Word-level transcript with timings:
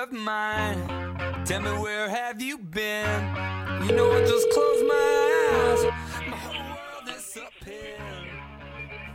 Of 0.00 0.12
mine, 0.12 1.44
tell 1.44 1.60
me 1.60 1.70
where 1.72 2.08
have 2.08 2.40
you 2.40 2.56
been? 2.56 3.20
You 3.86 3.94
know 3.94 4.10
I 4.10 4.20
just 4.24 4.48
close 4.50 4.82
my 4.88 5.52
eyes, 5.52 5.84
my 6.26 6.36
whole 6.36 6.70
world 6.70 7.16
is 7.16 7.38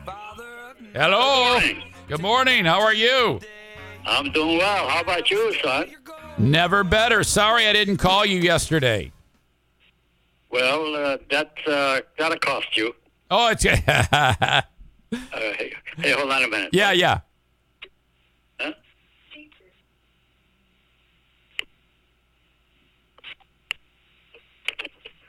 Father 0.06 0.44
of 0.70 0.80
mine. 0.80 0.92
Hello. 0.94 1.60
Good 2.08 2.22
morning. 2.22 2.66
How 2.66 2.82
are 2.82 2.94
you? 2.94 3.40
I'm 4.06 4.32
doing 4.32 4.60
well. 4.60 4.88
How 4.88 5.02
about 5.02 5.32
you, 5.32 5.56
son? 5.64 5.90
Never 6.38 6.84
better. 6.84 7.24
Sorry 7.24 7.68
I 7.68 7.74
didn't 7.74 7.98
call 7.98 8.24
you 8.24 8.40
yesterday. 8.40 9.12
Well, 10.52 10.96
uh, 10.96 11.18
that's 11.32 11.68
uh, 11.68 12.02
gotta 12.16 12.38
cost 12.38 12.78
you. 12.78 12.94
Oh, 13.32 13.50
it's 13.50 13.66
Uh, 15.12 15.22
hey, 15.32 15.74
hey, 15.98 16.12
hold 16.12 16.30
on 16.32 16.44
a 16.44 16.48
minute. 16.48 16.70
yeah, 16.74 16.92
yeah. 16.92 17.22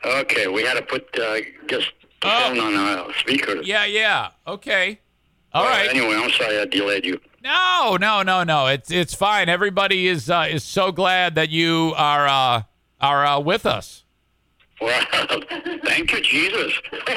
Okay, 0.06 0.46
we 0.46 0.62
had 0.62 0.74
to 0.74 0.82
put 0.82 1.02
uh, 1.18 1.36
just 1.69 1.91
the 2.22 2.28
Oh. 2.28 2.54
phone 2.54 2.58
on 2.58 2.75
uh, 2.76 3.12
speaker. 3.20 3.60
Yeah, 3.62 3.84
yeah. 3.84 4.31
Okay. 4.47 5.00
All 5.53 5.64
Uh, 5.64 5.69
right. 5.69 5.88
Anyway, 5.91 6.14
I'm 6.16 6.31
sorry 6.31 6.58
I 6.60 6.64
delayed 6.66 7.04
you. 7.04 7.20
No, 7.42 7.97
no, 8.00 8.22
no, 8.22 8.42
no. 8.44 8.66
It's 8.66 8.91
it's 8.91 9.14
fine. 9.14 9.48
Everybody 9.48 10.08
is 10.08 10.28
uh, 10.31 10.47
is 10.50 10.64
so 10.64 10.91
glad 10.92 11.34
that 11.36 11.50
you 11.50 11.92
are 11.97 12.26
uh, 12.26 12.62
are 13.00 13.26
uh, 13.26 13.41
with 13.41 13.66
us. 13.66 14.04
Well, 14.81 15.00
thank 15.84 16.12
you, 16.12 16.20
Jesus. 16.22 16.72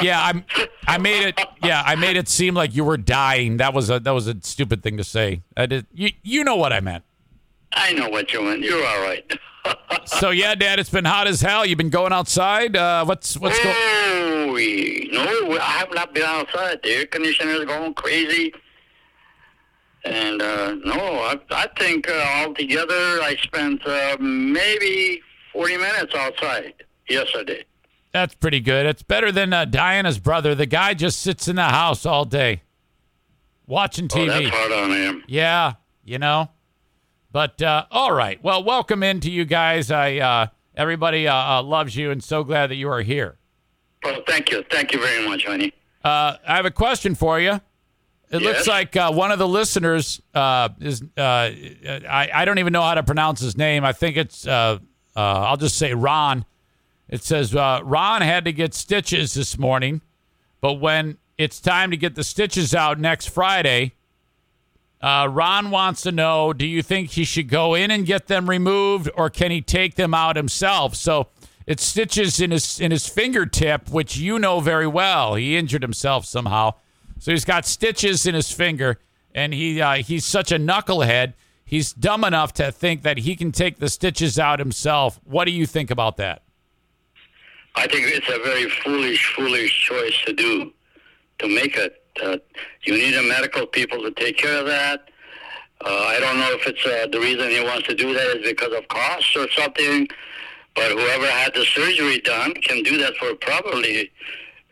Yeah, 0.00 0.20
I'm. 0.20 0.44
I 0.88 0.98
made 0.98 1.28
it. 1.28 1.40
Yeah, 1.62 1.80
I 1.86 1.94
made 1.94 2.16
it 2.16 2.28
seem 2.28 2.54
like 2.54 2.74
you 2.74 2.82
were 2.82 2.96
dying. 2.96 3.58
That 3.58 3.72
was 3.72 3.88
a 3.88 4.00
that 4.00 4.10
was 4.10 4.26
a 4.26 4.34
stupid 4.40 4.82
thing 4.82 4.96
to 4.96 5.04
say. 5.04 5.42
I 5.56 5.66
did. 5.66 5.86
You 5.94 6.10
you 6.24 6.42
know 6.42 6.56
what 6.56 6.72
I 6.72 6.80
meant. 6.80 7.04
I 7.74 7.92
know 7.92 8.08
what 8.08 8.32
you 8.32 8.42
meant. 8.42 8.62
You're 8.62 8.84
all 8.86 9.02
right. 9.02 9.30
So 10.06 10.30
yeah, 10.30 10.56
Dad, 10.56 10.80
it's 10.80 10.90
been 10.90 11.04
hot 11.04 11.28
as 11.28 11.40
hell. 11.40 11.64
You've 11.64 11.78
been 11.78 11.88
going 11.88 12.12
outside. 12.12 12.76
Uh, 12.76 13.04
what's 13.04 13.36
what's 13.38 13.62
going? 13.62 13.76
Oh, 13.76 14.56
no, 15.12 15.56
I 15.56 15.60
have 15.60 15.94
not 15.94 16.12
been 16.12 16.24
outside. 16.24 16.80
The 16.82 16.90
air 16.90 17.06
conditioner 17.06 17.52
is 17.52 17.64
going 17.66 17.94
crazy. 17.94 18.52
And 20.04 20.42
uh, 20.42 20.74
no, 20.84 20.94
I, 20.96 21.38
I 21.52 21.68
think 21.78 22.08
uh, 22.10 22.24
altogether 22.38 22.92
I 23.22 23.36
spent 23.40 23.86
uh, 23.86 24.16
maybe 24.18 25.22
40 25.52 25.76
minutes 25.76 26.14
outside 26.16 26.74
yesterday. 27.08 27.64
That's 28.12 28.34
pretty 28.34 28.58
good. 28.60 28.84
It's 28.86 29.02
better 29.04 29.30
than 29.30 29.52
uh, 29.52 29.64
Diana's 29.66 30.18
brother. 30.18 30.56
The 30.56 30.66
guy 30.66 30.94
just 30.94 31.20
sits 31.20 31.46
in 31.46 31.54
the 31.56 31.62
house 31.62 32.04
all 32.04 32.24
day, 32.24 32.62
watching 33.66 34.06
Oh, 34.12 34.16
TV. 34.16 34.26
that's 34.26 34.48
hard 34.56 34.72
on 34.72 34.90
him. 34.90 35.24
Yeah, 35.28 35.74
you 36.04 36.18
know. 36.18 36.50
But 37.32 37.62
uh, 37.62 37.86
all 37.90 38.12
right. 38.12 38.42
Well, 38.44 38.62
welcome 38.62 39.02
into 39.02 39.30
you 39.30 39.46
guys. 39.46 39.90
I 39.90 40.18
uh, 40.18 40.46
everybody 40.76 41.26
uh, 41.26 41.34
uh, 41.34 41.62
loves 41.62 41.96
you, 41.96 42.10
and 42.10 42.22
so 42.22 42.44
glad 42.44 42.68
that 42.68 42.76
you 42.76 42.90
are 42.90 43.00
here. 43.00 43.38
Well, 44.04 44.20
thank 44.26 44.50
you. 44.50 44.62
Thank 44.70 44.92
you 44.92 45.00
very 45.00 45.26
much, 45.26 45.46
honey. 45.46 45.72
Uh, 46.04 46.36
I 46.46 46.56
have 46.56 46.66
a 46.66 46.70
question 46.70 47.14
for 47.14 47.40
you. 47.40 47.60
It 48.30 48.40
looks 48.40 48.66
like 48.66 48.96
uh, 48.96 49.12
one 49.12 49.30
of 49.30 49.38
the 49.38 49.48
listeners 49.48 50.20
uh, 50.34 50.70
is. 50.80 51.02
Uh, 51.16 51.20
I 51.20 52.30
I 52.34 52.44
don't 52.44 52.58
even 52.58 52.72
know 52.72 52.82
how 52.82 52.94
to 52.94 53.02
pronounce 53.02 53.40
his 53.40 53.56
name. 53.56 53.84
I 53.84 53.92
think 53.92 54.16
it's. 54.16 54.46
Uh, 54.46 54.78
uh, 55.14 55.20
I'll 55.20 55.58
just 55.58 55.76
say 55.76 55.94
Ron. 55.94 56.44
It 57.08 57.22
says 57.22 57.54
uh, 57.54 57.80
Ron 57.84 58.22
had 58.22 58.46
to 58.46 58.52
get 58.52 58.72
stitches 58.72 59.34
this 59.34 59.58
morning, 59.58 60.00
but 60.62 60.74
when 60.74 61.18
it's 61.36 61.60
time 61.60 61.90
to 61.90 61.96
get 61.96 62.14
the 62.14 62.24
stitches 62.24 62.74
out 62.74 62.98
next 62.98 63.28
Friday, 63.28 63.92
uh, 65.02 65.28
Ron 65.30 65.70
wants 65.70 66.02
to 66.02 66.12
know: 66.12 66.52
Do 66.52 66.66
you 66.66 66.82
think 66.82 67.10
he 67.10 67.24
should 67.24 67.48
go 67.48 67.74
in 67.74 67.90
and 67.90 68.06
get 68.06 68.28
them 68.28 68.48
removed, 68.48 69.10
or 69.16 69.30
can 69.30 69.50
he 69.50 69.60
take 69.60 69.96
them 69.96 70.14
out 70.14 70.36
himself? 70.36 70.94
So 70.94 71.28
it's 71.66 71.84
stitches 71.84 72.40
in 72.40 72.50
his 72.50 72.80
in 72.80 72.90
his 72.90 73.06
fingertip, 73.06 73.90
which 73.90 74.16
you 74.16 74.38
know 74.38 74.60
very 74.60 74.86
well. 74.86 75.34
He 75.34 75.56
injured 75.56 75.82
himself 75.82 76.24
somehow, 76.24 76.74
so 77.18 77.32
he's 77.32 77.44
got 77.44 77.66
stitches 77.66 78.26
in 78.26 78.34
his 78.34 78.52
finger, 78.52 79.00
and 79.34 79.52
he 79.52 79.80
uh, 79.80 79.96
he's 79.96 80.24
such 80.24 80.52
a 80.52 80.56
knucklehead. 80.56 81.34
He's 81.64 81.92
dumb 81.92 82.22
enough 82.22 82.52
to 82.54 82.70
think 82.70 83.02
that 83.02 83.18
he 83.18 83.34
can 83.34 83.50
take 83.50 83.78
the 83.78 83.88
stitches 83.88 84.38
out 84.38 84.58
himself. 84.58 85.18
What 85.24 85.46
do 85.46 85.52
you 85.52 85.64
think 85.66 85.90
about 85.90 86.18
that? 86.18 86.42
I 87.74 87.86
think 87.86 88.06
it's 88.08 88.28
a 88.28 88.38
very 88.44 88.68
foolish, 88.68 89.34
foolish 89.34 89.86
choice 89.86 90.14
to 90.26 90.32
do, 90.34 90.72
to 91.38 91.48
make 91.48 91.76
it. 91.76 92.01
Uh, 92.22 92.38
you 92.84 92.94
need 92.94 93.14
a 93.14 93.22
medical 93.22 93.66
people 93.66 94.02
to 94.02 94.10
take 94.10 94.36
care 94.36 94.58
of 94.58 94.66
that. 94.66 95.08
Uh, 95.84 95.88
I 95.88 96.20
don't 96.20 96.38
know 96.38 96.52
if 96.52 96.66
it's 96.66 96.84
uh, 96.84 97.06
the 97.10 97.18
reason 97.18 97.50
he 97.50 97.62
wants 97.62 97.86
to 97.88 97.94
do 97.94 98.12
that 98.12 98.36
is 98.38 98.46
because 98.48 98.72
of 98.72 98.86
cost 98.88 99.36
or 99.36 99.50
something, 99.50 100.06
but 100.74 100.92
whoever 100.92 101.26
had 101.26 101.54
the 101.54 101.64
surgery 101.64 102.20
done 102.20 102.52
can 102.54 102.82
do 102.82 102.98
that 102.98 103.16
for 103.16 103.34
probably 103.36 104.10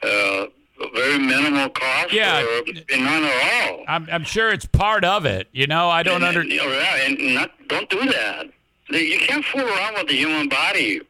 uh, 0.02 0.46
very 0.94 1.18
minimal 1.18 1.68
cost 1.70 2.12
Yeah. 2.12 2.40
or 2.42 2.62
none 2.96 3.24
at 3.24 3.68
all. 3.70 3.84
I'm, 3.88 4.08
I'm 4.12 4.24
sure 4.24 4.50
it's 4.50 4.66
part 4.66 5.04
of 5.04 5.24
it. 5.26 5.48
You 5.52 5.66
know, 5.66 5.88
I 5.88 6.02
don't 6.02 6.16
and, 6.16 6.24
under. 6.24 6.42
You 6.44 6.56
know, 6.58 6.70
yeah, 6.72 6.96
and 7.06 7.34
not, 7.34 7.50
don't 7.68 7.88
do 7.90 8.04
that. 8.06 8.46
You 8.90 9.18
can't 9.18 9.44
fool 9.44 9.62
around 9.62 9.94
with 9.94 10.08
the 10.08 10.14
human 10.16 10.48
body. 10.48 11.00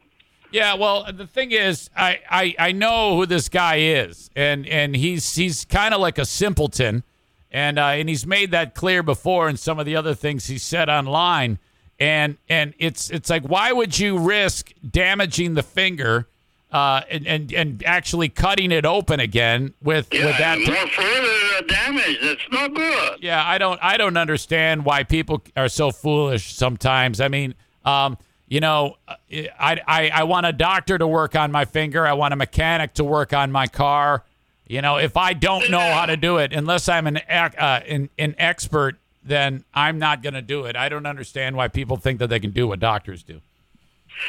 Yeah, 0.53 0.75
well, 0.75 1.07
the 1.13 1.27
thing 1.27 1.53
is, 1.53 1.91
I, 1.97 2.21
I, 2.31 2.55
I 2.59 2.73
know 2.73 3.17
who 3.17 3.27
this 3.27 3.49
guy 3.49 3.77
is, 3.77 4.31
and 4.35 4.67
and 4.67 4.97
he's 4.97 5.35
he's 5.37 5.65
kind 5.65 5.95
of 5.95 6.01
like 6.01 6.19
a 6.19 6.25
simpleton, 6.25 7.05
and 7.53 7.79
uh, 7.79 7.87
and 7.87 8.09
he's 8.09 8.27
made 8.27 8.51
that 8.51 8.75
clear 8.75 9.03
before 9.03 9.49
in 9.49 9.57
some 9.57 9.79
of 9.79 9.87
the 9.87 9.97
other 9.97 10.15
things 10.15 10.47
he 10.47 10.59
said 10.59 10.89
online, 10.89 11.59
and 11.99 12.37
and 12.49 12.75
it's 12.79 13.11
it's 13.11 13.31
like 13.31 13.45
why 13.45 13.73
would 13.73 13.99
you 13.99 14.19
risk 14.19 14.73
damaging 14.91 15.55
the 15.55 15.63
finger, 15.63 16.27
uh, 16.73 17.03
and 17.09 17.27
and, 17.29 17.53
and 17.53 17.85
actually 17.85 18.29
cutting 18.29 18.73
it 18.73 18.85
open 18.85 19.21
again 19.21 19.73
with 19.83 20.13
Yeah, 20.13 20.27
with 20.27 20.39
that? 20.39 20.59
more 20.59 20.87
further 20.89 21.67
damage. 21.69 22.19
That's 22.23 22.43
not 22.51 22.75
good. 22.75 23.19
Yeah, 23.23 23.45
I 23.47 23.59
don't 23.59 23.79
I 23.83 23.97
don't 23.97 24.17
understand 24.17 24.85
why 24.85 25.05
people 25.05 25.43
are 25.57 25.69
so 25.69 25.93
foolish 25.93 26.55
sometimes. 26.55 27.21
I 27.21 27.29
mean, 27.29 27.55
um, 27.85 28.19
you 28.51 28.61
know, 28.61 28.97
I, 29.09 29.81
I 29.87 30.11
I 30.13 30.23
want 30.25 30.45
a 30.45 30.53
doctor 30.53 30.99
to 30.99 31.07
work 31.07 31.35
on 31.35 31.51
my 31.51 31.65
finger. 31.65 32.07
I 32.07 32.13
want 32.13 32.35
a 32.35 32.37
mechanic 32.37 32.93
to 32.95 33.05
work 33.05 33.33
on 33.33 33.51
my 33.51 33.67
car. 33.67 34.25
You 34.67 34.83
know, 34.83 34.99
if 34.99 35.17
I 35.17 35.33
don't 35.33 35.71
know 35.71 35.81
how 35.81 36.05
to 36.07 36.17
do 36.19 36.37
it, 36.37 36.53
unless 36.53 36.89
I'm 36.89 37.07
an 37.07 37.17
uh, 37.17 37.81
an, 37.89 38.11
an 38.19 38.35
expert 38.37 38.99
then 39.23 39.65
I'm 39.75 39.99
not 39.99 40.23
going 40.23 40.33
to 40.33 40.43
do 40.43 40.65
it. 40.65 40.77
I 40.77 40.89
don't 40.89 41.05
understand 41.05 41.55
why 41.55 41.69
people 41.69 41.99
think 41.99 42.21
that 42.21 42.29
they 42.29 42.41
can 42.41 42.53
do 42.53 42.67
what 42.69 42.81
doctors 42.81 43.23
do. 43.23 43.41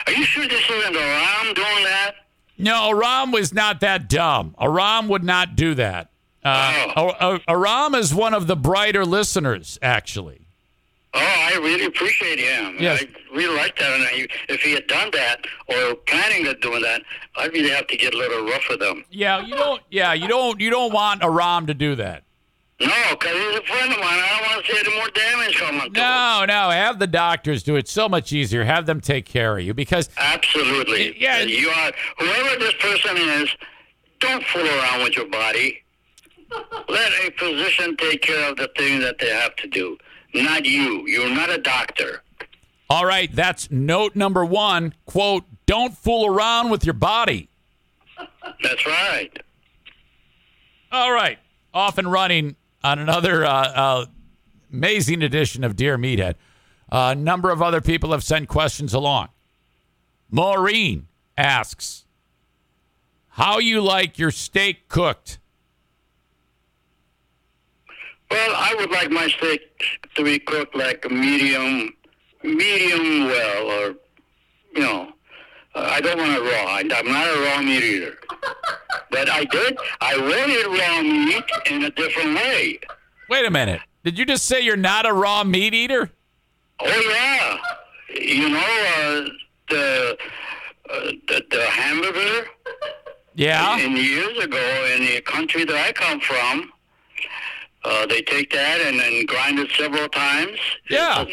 Are 0.06 0.12
you 0.12 0.25
sure 0.25 0.45
this 0.47 0.69
isn't 0.69 0.95
Aram 0.95 1.53
doing 1.53 1.83
that? 1.85 2.12
No, 2.57 2.89
Aram 2.89 3.31
was 3.31 3.53
not 3.53 3.79
that 3.79 4.09
dumb. 4.09 4.53
Aram 4.59 5.07
would 5.07 5.23
not 5.23 5.56
do 5.56 5.73
that. 5.75 6.09
Uh, 6.44 6.91
Oh. 6.97 7.39
Aram 7.47 7.95
is 7.95 8.13
one 8.13 8.33
of 8.33 8.47
the 8.47 8.56
brighter 8.57 9.06
listeners, 9.06 9.79
actually. 9.81 10.41
Oh, 11.13 11.19
I 11.19 11.57
really 11.57 11.85
appreciate 11.85 12.39
him. 12.39 12.77
Yes. 12.79 13.03
I 13.03 13.35
really 13.35 13.55
like 13.55 13.77
that. 13.79 13.91
And 13.91 14.03
I, 14.03 14.27
if 14.47 14.61
he 14.61 14.73
had 14.73 14.87
done 14.87 15.09
that 15.11 15.45
or 15.67 15.95
planning 15.95 16.47
on 16.47 16.57
doing 16.61 16.81
that, 16.83 17.01
I'd 17.35 17.51
really 17.51 17.69
have 17.69 17.87
to 17.87 17.97
get 17.97 18.13
a 18.13 18.17
little 18.17 18.45
rough 18.45 18.63
with 18.69 18.81
him. 18.81 19.03
Yeah, 19.11 19.45
you 19.45 19.55
don't. 19.55 19.81
Yeah, 19.89 20.13
you 20.13 20.27
don't. 20.27 20.59
You 20.61 20.69
don't 20.69 20.93
want 20.93 21.23
Aram 21.23 21.67
to 21.67 21.73
do 21.73 21.95
that. 21.95 22.23
No, 22.79 22.87
because 23.11 23.33
he's 23.33 23.59
a 23.59 23.61
friend 23.63 23.91
of 23.91 23.99
mine. 23.99 24.07
I 24.09 24.39
don't 24.39 24.47
want 24.47 24.65
to 24.65 24.71
see 24.71 24.79
any 24.79 24.97
more 24.97 25.07
damage 25.09 25.55
coming 25.57 25.81
him. 25.81 25.93
No, 25.93 26.45
no. 26.47 26.69
Have 26.71 26.97
the 26.97 27.07
doctors 27.07 27.61
do 27.61 27.75
it. 27.75 27.87
So 27.87 28.09
much 28.09 28.33
easier. 28.33 28.63
Have 28.63 28.87
them 28.87 29.01
take 29.01 29.25
care 29.25 29.57
of 29.57 29.63
you 29.63 29.73
because 29.73 30.09
Absolutely. 30.17 31.19
Yeah. 31.21 31.39
You 31.39 31.69
are 31.69 31.91
whoever 32.17 32.57
this 32.57 32.73
person 32.79 33.17
is. 33.17 33.49
Don't 34.19 34.43
fool 34.45 34.65
around 34.65 35.03
with 35.03 35.15
your 35.15 35.27
body. 35.27 35.83
Let 36.89 37.11
a 37.23 37.31
physician 37.37 37.97
take 37.97 38.21
care 38.21 38.49
of 38.49 38.57
the 38.57 38.69
thing 38.77 38.99
that 39.01 39.19
they 39.19 39.29
have 39.29 39.55
to 39.57 39.67
do, 39.67 39.97
not 40.33 40.66
you. 40.66 41.07
You're 41.07 41.33
not 41.33 41.50
a 41.50 41.57
doctor. 41.57 42.22
All 42.89 43.06
right, 43.06 43.33
that's 43.33 43.72
note 43.72 44.16
number 44.16 44.44
one. 44.44 44.94
Quote, 45.06 45.45
don't 45.66 45.98
fool 45.98 46.25
around 46.28 46.69
with 46.69 46.83
your 46.86 46.94
body. 46.94 47.50
That's 48.62 48.86
right. 48.86 49.31
All 50.92 51.12
right, 51.12 51.39
off 51.74 51.98
and 51.98 52.12
running 52.12 52.56
on 52.83 53.00
another 53.00 53.45
uh, 53.45 53.50
uh, 53.50 54.06
amazing 54.72 55.24
edition 55.24 55.63
of 55.63 55.75
Dear 55.75 55.98
Meathead. 55.98 56.36
A 56.92 57.16
number 57.16 57.50
of 57.50 57.62
other 57.62 57.80
people 57.80 58.12
have 58.12 58.24
sent 58.24 58.50
questions 58.50 58.94
along. 58.94 59.30
Maureen 60.30 61.07
asks, 61.38 62.06
how 63.30 63.60
you 63.60 63.80
like 63.81 64.19
your 64.19 64.31
steak 64.31 64.89
cooked? 64.89 65.39
Well, 68.31 68.51
I 68.56 68.74
would 68.80 68.92
like 68.92 69.12
my 69.12 69.28
steak 69.28 69.62
to 70.16 70.24
be 70.24 70.39
cooked 70.39 70.74
like 70.75 71.10
medium, 71.12 71.94
medium 72.44 73.25
well, 73.25 73.63
or 73.69 73.95
you 74.74 74.81
know, 74.81 75.12
uh, 75.75 75.88
I 75.92 76.00
don't 76.01 76.18
want 76.18 76.31
it 76.31 76.39
raw. 76.39 76.66
I- 76.78 76.89
I'm 76.98 77.07
not 77.12 77.28
a 77.28 77.42
raw 77.42 77.62
meat 77.62 77.83
eater. 77.83 78.18
But 79.12 79.30
I 79.30 79.44
did. 79.44 79.78
I 80.00 80.16
will 80.16 80.50
eat 80.50 80.80
raw 80.80 81.01
meat 81.01 81.44
in 81.69 81.83
a 81.83 81.89
different 81.92 82.33
way. 82.36 82.80
Wait 83.30 83.45
a 83.45 83.51
minute. 83.51 83.81
Did 84.06 84.18
you 84.18 84.25
just 84.25 84.45
say 84.45 84.62
you're 84.62 84.78
not 84.78 85.06
a 85.06 85.12
raw 85.12 85.44
meat 85.44 85.74
eater? 85.74 86.10
Oh 86.80 87.10
yeah, 87.12 87.57
you 88.22 88.50
know 88.50 88.57
uh, 88.57 89.30
the, 89.69 90.18
uh, 90.89 91.12
the 91.28 91.44
the 91.51 91.66
hamburger. 91.66 92.48
Yeah. 93.36 93.78
And 93.78 93.98
years 93.98 94.38
ago, 94.38 94.94
in 94.95 95.06
the 95.06 95.22
country 95.22 95.66
that 95.66 95.75
I 95.75 95.92
come 95.92 96.22
from, 96.22 96.72
uh, 97.83 98.06
they 98.06 98.22
take 98.22 98.51
that 98.51 98.80
and 98.81 99.00
then 99.00 99.25
grind 99.25 99.60
it 99.60 99.72
several 99.78 100.07
times. 100.10 100.57
Yeah. 100.89 101.25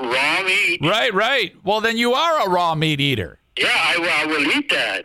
Raw 0.00 0.42
meat. 0.42 0.80
Right, 0.82 1.12
right. 1.12 1.54
Well, 1.64 1.80
then 1.80 1.96
you 1.98 2.14
are 2.14 2.46
a 2.46 2.50
raw 2.50 2.74
meat 2.74 3.00
eater. 3.00 3.38
Yeah, 3.58 3.68
I, 3.72 3.98
will- 3.98 4.08
I 4.10 4.26
will 4.26 4.46
eat 4.56 4.70
that. 4.70 5.04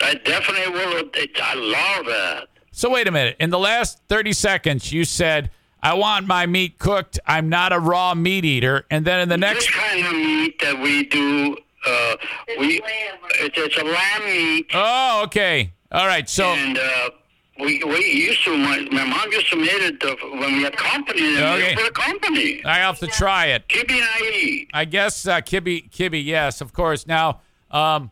I 0.00 0.14
definitely 0.14 0.72
will. 0.72 1.04
It, 1.14 1.30
I 1.42 1.54
love 1.54 2.06
that. 2.06 2.48
So 2.72 2.88
wait 2.90 3.06
a 3.06 3.10
minute. 3.10 3.36
In 3.38 3.50
the 3.50 3.58
last 3.58 4.00
30 4.08 4.32
seconds, 4.32 4.92
you 4.92 5.04
said, 5.04 5.50
I 5.82 5.94
want 5.94 6.26
my 6.26 6.46
meat 6.46 6.78
cooked. 6.78 7.20
I'm 7.26 7.48
not 7.50 7.72
a 7.72 7.78
raw 7.78 8.14
meat 8.14 8.44
eater. 8.44 8.86
And 8.90 9.04
then 9.04 9.20
in 9.20 9.28
the 9.28 9.36
This 9.36 9.40
next. 9.68 9.72
kind 9.72 10.06
of 10.06 10.12
meat 10.14 10.58
that 10.62 10.80
we 10.80 11.04
do, 11.04 11.56
uh, 11.86 12.16
we 12.58 12.80
it's, 12.84 13.58
it's 13.58 13.76
a 13.76 13.84
lamb 13.84 14.24
meat, 14.24 14.66
Oh, 14.72 15.22
okay. 15.24 15.72
All 15.90 16.06
right. 16.06 16.28
So, 16.28 16.46
and 16.46 16.78
uh, 16.78 17.10
we 17.58 17.82
we 17.84 18.04
used 18.12 18.42
to. 18.44 18.56
My, 18.56 18.86
my 18.90 19.04
mom 19.04 19.30
used 19.32 19.48
to 19.50 19.56
make 19.56 19.70
it 19.72 20.02
uh, 20.04 20.14
when 20.38 20.54
we 20.54 20.62
had 20.62 20.76
company. 20.76 21.36
Okay. 21.36 21.74
For 21.76 21.84
the 21.84 21.90
company, 21.90 22.64
I 22.64 22.76
have 22.78 22.98
to 23.00 23.06
try 23.06 23.46
it. 23.46 23.68
Kibby 23.68 23.92
and 23.96 24.04
I 24.04 24.30
eat. 24.42 24.70
I 24.72 24.84
guess 24.84 25.26
uh, 25.26 25.40
Kibby, 25.40 25.90
Kibby, 25.90 26.24
yes, 26.24 26.60
of 26.60 26.72
course. 26.72 27.06
Now, 27.06 27.40
um, 27.70 28.10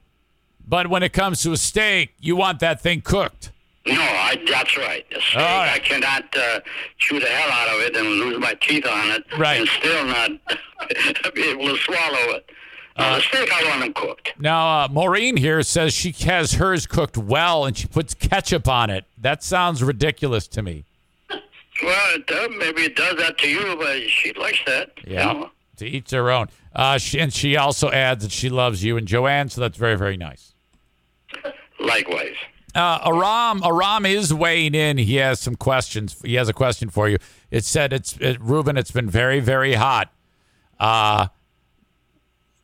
but 0.67 0.89
when 0.89 1.03
it 1.03 1.13
comes 1.13 1.43
to 1.43 1.53
a 1.53 1.57
steak, 1.57 2.15
you 2.21 2.37
want 2.37 2.61
that 2.61 2.81
thing 2.81 3.01
cooked. 3.01 3.51
No, 3.87 3.95
I, 4.01 4.37
that's 4.47 4.77
right. 4.77 5.07
The 5.11 5.21
steak, 5.21 5.37
right. 5.37 5.71
I 5.75 5.79
cannot 5.79 6.37
uh, 6.37 6.61
chew 6.99 7.19
the 7.19 7.27
hell 7.27 7.51
out 7.51 7.75
of 7.75 7.81
it 7.81 7.97
and 7.97 8.07
lose 8.09 8.39
my 8.39 8.53
teeth 8.61 8.87
on 8.87 9.11
it, 9.11 9.25
Right. 9.39 9.59
and 9.61 9.69
still 9.69 10.05
not 10.05 10.31
be 11.35 11.43
able 11.49 11.65
to 11.67 11.77
swallow 11.79 12.35
it. 12.37 12.51
Uh, 13.01 13.21
steak, 13.21 13.51
I 13.53 13.65
want 13.69 13.81
them 13.83 13.93
cooked. 13.95 14.33
Now, 14.39 14.85
uh, 14.85 14.89
Maureen 14.91 15.37
here 15.37 15.63
says 15.63 15.93
she 15.95 16.13
has 16.25 16.53
hers 16.55 16.87
cooked 16.87 17.17
well 17.17 17.65
and 17.65 17.77
she 17.77 17.87
puts 17.87 18.15
ketchup 18.15 18.69
on 18.69 18.91
it. 18.91 19.05
That 19.19 19.43
sounds 19.43 19.83
ridiculous 19.83 20.47
to 20.49 20.63
me. 20.63 20.85
Well, 21.83 22.17
it 22.17 22.59
maybe 22.59 22.83
it 22.83 22.95
does 22.95 23.17
that 23.17 23.39
to 23.39 23.49
you, 23.49 23.75
but 23.79 24.03
she 24.11 24.35
likes 24.35 24.59
that. 24.67 24.91
you 25.07 25.15
Yeah. 25.15 25.33
know. 25.33 25.51
To 25.79 25.87
each 25.87 26.11
their 26.11 26.31
own. 26.31 26.49
Uh, 26.77 26.99
she, 26.99 27.19
and 27.19 27.33
she 27.33 27.57
also 27.57 27.91
adds 27.91 28.23
that 28.23 28.33
she 28.33 28.51
loves 28.51 28.85
you 28.85 28.99
and 28.99 29.09
Joanne, 29.09 29.49
so 29.49 29.63
that's 29.63 29.79
very, 29.79 29.97
very 29.97 30.19
nice. 30.19 30.53
Likewise. 31.81 32.35
Uh, 32.75 32.99
Aram, 33.07 33.63
Aram 33.65 34.05
is 34.05 34.33
weighing 34.35 34.75
in. 34.75 34.99
He 34.99 35.17
has 35.17 35.41
some 35.41 35.55
questions. 35.57 36.21
He 36.23 36.35
has 36.35 36.51
a 36.51 36.53
question 36.53 36.91
for 36.91 37.09
you. 37.09 37.17
It 37.51 37.65
said, 37.65 37.95
"It's 37.95 38.17
it, 38.19 38.39
Ruben. 38.43 38.77
It's 38.77 38.91
been 38.93 39.09
very, 39.09 39.41
very 39.41 39.73
hot. 39.75 40.13
Uh, 40.79 41.29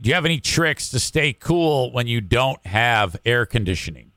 do 0.00 0.08
you 0.08 0.14
have 0.14 0.25
any 0.25 0.40
tricks 0.40 0.88
to 0.90 1.00
stay 1.00 1.32
cool 1.32 1.90
when 1.93 2.06
you 2.06 2.20
don't 2.20 2.64
have 2.66 3.16
air 3.25 3.46
conditioning?" 3.46 4.12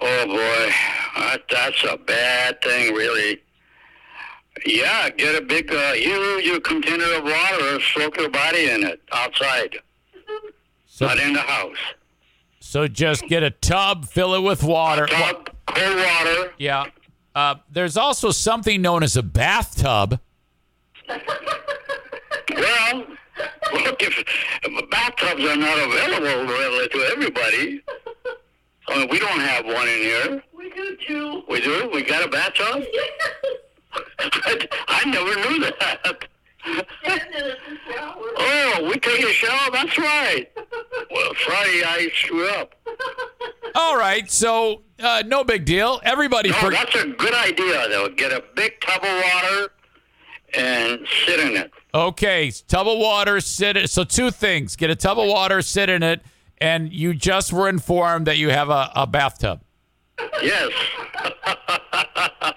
Oh 0.00 0.26
boy, 0.26 0.72
that's 1.50 1.82
a 1.84 1.96
bad 1.96 2.60
thing, 2.62 2.94
really. 2.94 3.40
Yeah, 4.66 5.08
get 5.10 5.34
a 5.40 5.40
big, 5.44 5.72
uh, 5.72 5.92
huge 5.92 6.62
container 6.64 7.12
of 7.14 7.24
water, 7.24 7.80
soak 7.80 8.16
your 8.18 8.28
body 8.28 8.68
in 8.70 8.82
it 8.84 9.00
outside, 9.12 9.76
So, 10.86 11.06
not 11.06 11.18
in 11.18 11.32
the 11.32 11.40
house. 11.40 11.76
so 12.58 12.88
just 12.88 13.22
get 13.28 13.42
a 13.44 13.50
tub, 13.50 14.06
fill 14.08 14.34
it 14.34 14.40
with 14.40 14.62
water. 14.64 15.06
Tub, 15.06 15.50
cold 15.66 15.96
water. 15.96 16.52
Yeah. 16.58 16.86
Uh, 17.36 17.56
there's 17.70 17.96
also 17.96 18.30
something 18.32 18.82
known 18.82 19.04
as 19.04 19.16
a 19.16 19.22
bathtub. 19.22 20.18
Well, 21.08 23.04
look, 23.72 24.02
if, 24.02 24.24
if 24.62 24.90
bathtubs 24.90 25.44
are 25.44 25.56
not 25.56 25.78
available 25.78 26.46
really 26.46 26.88
to 26.88 26.98
everybody, 27.12 27.82
I 28.88 28.98
mean, 28.98 29.08
we 29.10 29.18
don't 29.18 29.40
have 29.40 29.66
one 29.66 29.88
in 29.88 29.98
here. 29.98 30.42
We 30.56 30.70
do 30.70 30.96
too. 31.06 31.42
We 31.48 31.60
do? 31.60 31.90
We 31.92 32.02
got 32.02 32.24
a 32.24 32.28
bathtub? 32.28 32.84
I, 34.18 34.68
I 34.88 35.04
never 35.10 35.50
knew 35.50 35.60
that. 35.60 36.24
Ten 37.04 37.30
minutes 37.30 37.60
in 37.68 37.74
the 37.74 37.92
shower. 37.94 38.14
Oh, 38.36 38.88
we 38.88 38.98
take 38.98 39.24
a 39.24 39.32
shower? 39.32 39.70
That's 39.72 39.96
right. 39.98 40.48
Well, 41.10 41.32
sorry 41.46 41.84
I 41.84 42.10
screwed 42.14 42.50
up. 42.50 42.74
All 43.74 43.96
right, 43.96 44.30
so 44.30 44.82
uh, 44.98 45.22
no 45.26 45.44
big 45.44 45.64
deal. 45.64 46.00
Everybody 46.02 46.50
No, 46.50 46.56
for 46.56 46.70
that's 46.70 46.94
a 46.94 47.06
good 47.06 47.34
idea, 47.34 47.88
though. 47.88 48.08
Get 48.08 48.32
a 48.32 48.42
big 48.54 48.80
tub 48.80 49.02
of 49.02 49.22
water 49.22 49.72
and 50.54 51.06
sit 51.26 51.40
in 51.40 51.56
it. 51.56 51.70
Okay 51.98 52.50
tub 52.68 52.86
of 52.88 52.98
water. 52.98 53.40
Sit. 53.40 53.76
in- 53.76 53.86
So 53.88 54.04
two 54.04 54.30
things: 54.30 54.76
get 54.76 54.90
a 54.90 54.96
tub 54.96 55.18
of 55.18 55.26
water, 55.28 55.60
sit 55.62 55.88
in 55.88 56.02
it, 56.02 56.22
and 56.58 56.92
you 56.92 57.14
just 57.14 57.52
were 57.52 57.68
informed 57.68 58.26
that 58.26 58.38
you 58.38 58.50
have 58.50 58.70
a, 58.70 58.90
a 58.94 59.06
bathtub. 59.06 59.60
Yes. 60.42 60.72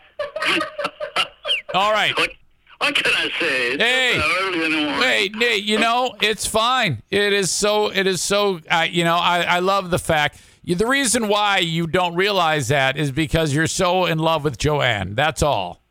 All 1.73 1.91
right. 1.93 2.15
What, 2.17 2.31
what 2.79 2.95
can 2.95 3.11
I 3.15 3.29
say? 3.39 3.71
It's 3.73 3.83
Hey. 3.83 4.13
just 4.15 4.41
early 4.41 4.65
in 4.65 4.71
the 4.71 4.77
morning. 4.81 4.99
Wait, 4.99 5.35
Nate. 5.35 5.63
You 5.63 5.79
know 5.79 6.15
it's 6.21 6.45
fine. 6.45 7.01
It 7.09 7.31
is 7.33 7.49
so. 7.51 7.91
It 7.91 8.07
is 8.07 8.21
so. 8.21 8.59
Uh, 8.69 8.87
you 8.89 9.03
know, 9.03 9.15
I, 9.15 9.41
I 9.43 9.59
love 9.59 9.89
the 9.89 9.99
fact. 9.99 10.41
The 10.65 10.85
reason 10.85 11.27
why 11.27 11.59
you 11.59 11.87
don't 11.87 12.13
realize 12.15 12.67
that 12.67 12.97
is 12.97 13.11
because 13.11 13.53
you're 13.53 13.67
so 13.67 14.05
in 14.05 14.19
love 14.19 14.43
with 14.43 14.57
Joanne. 14.57 15.15
That's 15.15 15.41
all. 15.41 15.81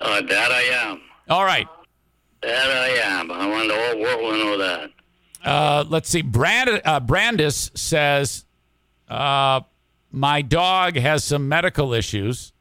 Uh, 0.00 0.22
that 0.22 0.50
I 0.52 0.62
am. 0.90 1.00
All 1.28 1.44
right. 1.44 1.66
That 2.44 2.70
I 2.70 2.88
am. 3.18 3.30
I 3.30 3.46
want 3.46 3.68
the 3.68 3.74
whole 3.74 4.00
world 4.00 4.34
to 4.34 4.44
know 4.44 4.58
that. 4.58 4.90
Uh, 5.44 5.84
let's 5.88 6.08
see. 6.08 6.22
Brand, 6.22 6.80
uh, 6.84 7.00
Brandis 7.00 7.70
says, 7.74 8.44
uh, 9.08 9.60
"My 10.10 10.42
dog 10.42 10.96
has 10.96 11.24
some 11.24 11.48
medical 11.48 11.92
issues, 11.92 12.52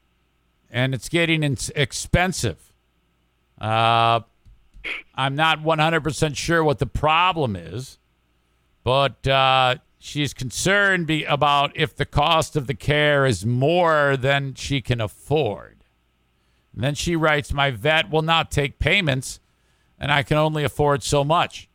and 0.69 0.93
it's 0.93 1.09
getting 1.09 1.43
in- 1.43 1.57
expensive. 1.75 2.73
Uh, 3.59 4.21
I'm 5.15 5.35
not 5.35 5.59
100% 5.63 6.35
sure 6.35 6.63
what 6.63 6.79
the 6.79 6.85
problem 6.85 7.55
is, 7.55 7.99
but 8.83 9.25
uh, 9.27 9.75
she's 9.99 10.33
concerned 10.33 11.07
be- 11.07 11.23
about 11.23 11.71
if 11.75 11.95
the 11.95 12.05
cost 12.05 12.55
of 12.55 12.67
the 12.67 12.73
care 12.73 13.25
is 13.25 13.45
more 13.45 14.17
than 14.17 14.55
she 14.55 14.81
can 14.81 14.99
afford. 14.99 15.77
And 16.73 16.83
then 16.83 16.95
she 16.95 17.15
writes, 17.15 17.53
My 17.53 17.71
vet 17.71 18.09
will 18.09 18.23
not 18.23 18.51
take 18.51 18.79
payments, 18.79 19.39
and 20.03 20.11
I 20.11 20.21
can 20.21 20.35
only 20.35 20.65
afford 20.65 21.01
so 21.01 21.23
much. 21.23 21.69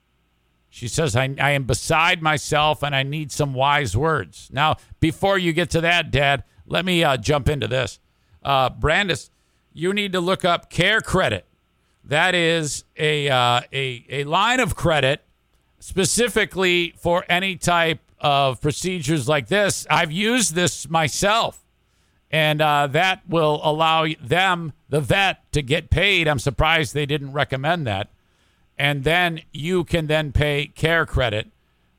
She 0.68 0.86
says, 0.86 1.16
I, 1.16 1.34
I 1.40 1.52
am 1.52 1.64
beside 1.64 2.20
myself 2.20 2.82
and 2.82 2.94
I 2.94 3.02
need 3.02 3.32
some 3.32 3.54
wise 3.54 3.96
words. 3.96 4.50
Now, 4.52 4.76
before 5.00 5.38
you 5.38 5.54
get 5.54 5.70
to 5.70 5.80
that, 5.80 6.10
Dad, 6.10 6.44
let 6.66 6.84
me 6.84 7.02
uh, 7.02 7.16
jump 7.16 7.48
into 7.48 7.66
this. 7.66 7.98
Uh, 8.42 8.68
Brandis, 8.68 9.30
you 9.72 9.94
need 9.94 10.12
to 10.12 10.20
look 10.20 10.44
up 10.44 10.68
Care 10.68 11.00
Credit. 11.00 11.46
That 12.04 12.34
is 12.34 12.84
a, 12.98 13.30
uh, 13.30 13.62
a, 13.72 14.04
a 14.10 14.24
line 14.24 14.60
of 14.60 14.76
credit 14.76 15.22
specifically 15.78 16.92
for 16.98 17.24
any 17.30 17.56
type 17.56 18.00
of 18.20 18.60
procedures 18.60 19.26
like 19.26 19.48
this. 19.48 19.86
I've 19.88 20.12
used 20.12 20.54
this 20.54 20.86
myself, 20.90 21.64
and 22.30 22.60
uh, 22.60 22.88
that 22.88 23.22
will 23.26 23.58
allow 23.64 24.06
them, 24.20 24.74
the 24.90 25.00
vet, 25.00 25.50
to 25.52 25.62
get 25.62 25.88
paid. 25.88 26.28
I'm 26.28 26.38
surprised 26.38 26.92
they 26.92 27.06
didn't 27.06 27.32
recommend 27.32 27.86
that. 27.86 28.10
And 28.78 29.04
then 29.04 29.42
you 29.52 29.84
can 29.84 30.06
then 30.06 30.32
pay 30.32 30.66
care 30.66 31.04
credit 31.04 31.48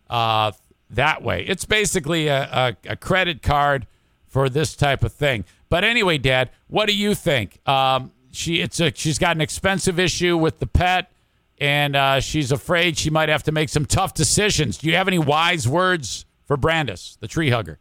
uh, 0.09 0.53
that 0.89 1.21
way. 1.21 1.43
It's 1.43 1.65
basically 1.65 2.27
a, 2.27 2.43
a, 2.43 2.91
a 2.91 2.95
credit 2.95 3.41
card 3.41 3.85
for 4.27 4.49
this 4.49 4.75
type 4.75 5.03
of 5.03 5.11
thing. 5.11 5.43
But 5.69 5.83
anyway, 5.83 6.17
Dad, 6.17 6.49
what 6.67 6.87
do 6.87 6.95
you 6.95 7.13
think? 7.13 7.59
Um, 7.67 8.11
she 8.31 8.61
it's 8.61 8.79
a 8.79 8.91
she's 8.95 9.17
got 9.17 9.35
an 9.35 9.41
expensive 9.41 9.99
issue 9.99 10.37
with 10.37 10.59
the 10.59 10.67
pet, 10.67 11.11
and 11.59 11.95
uh, 11.95 12.19
she's 12.19 12.51
afraid 12.51 12.97
she 12.97 13.09
might 13.09 13.29
have 13.29 13.43
to 13.43 13.51
make 13.51 13.69
some 13.69 13.85
tough 13.85 14.13
decisions. 14.13 14.77
Do 14.77 14.87
you 14.87 14.95
have 14.95 15.07
any 15.07 15.19
wise 15.19 15.67
words 15.67 16.25
for 16.45 16.57
Brandis, 16.57 17.17
the 17.19 17.27
tree 17.27 17.49
hugger? 17.49 17.79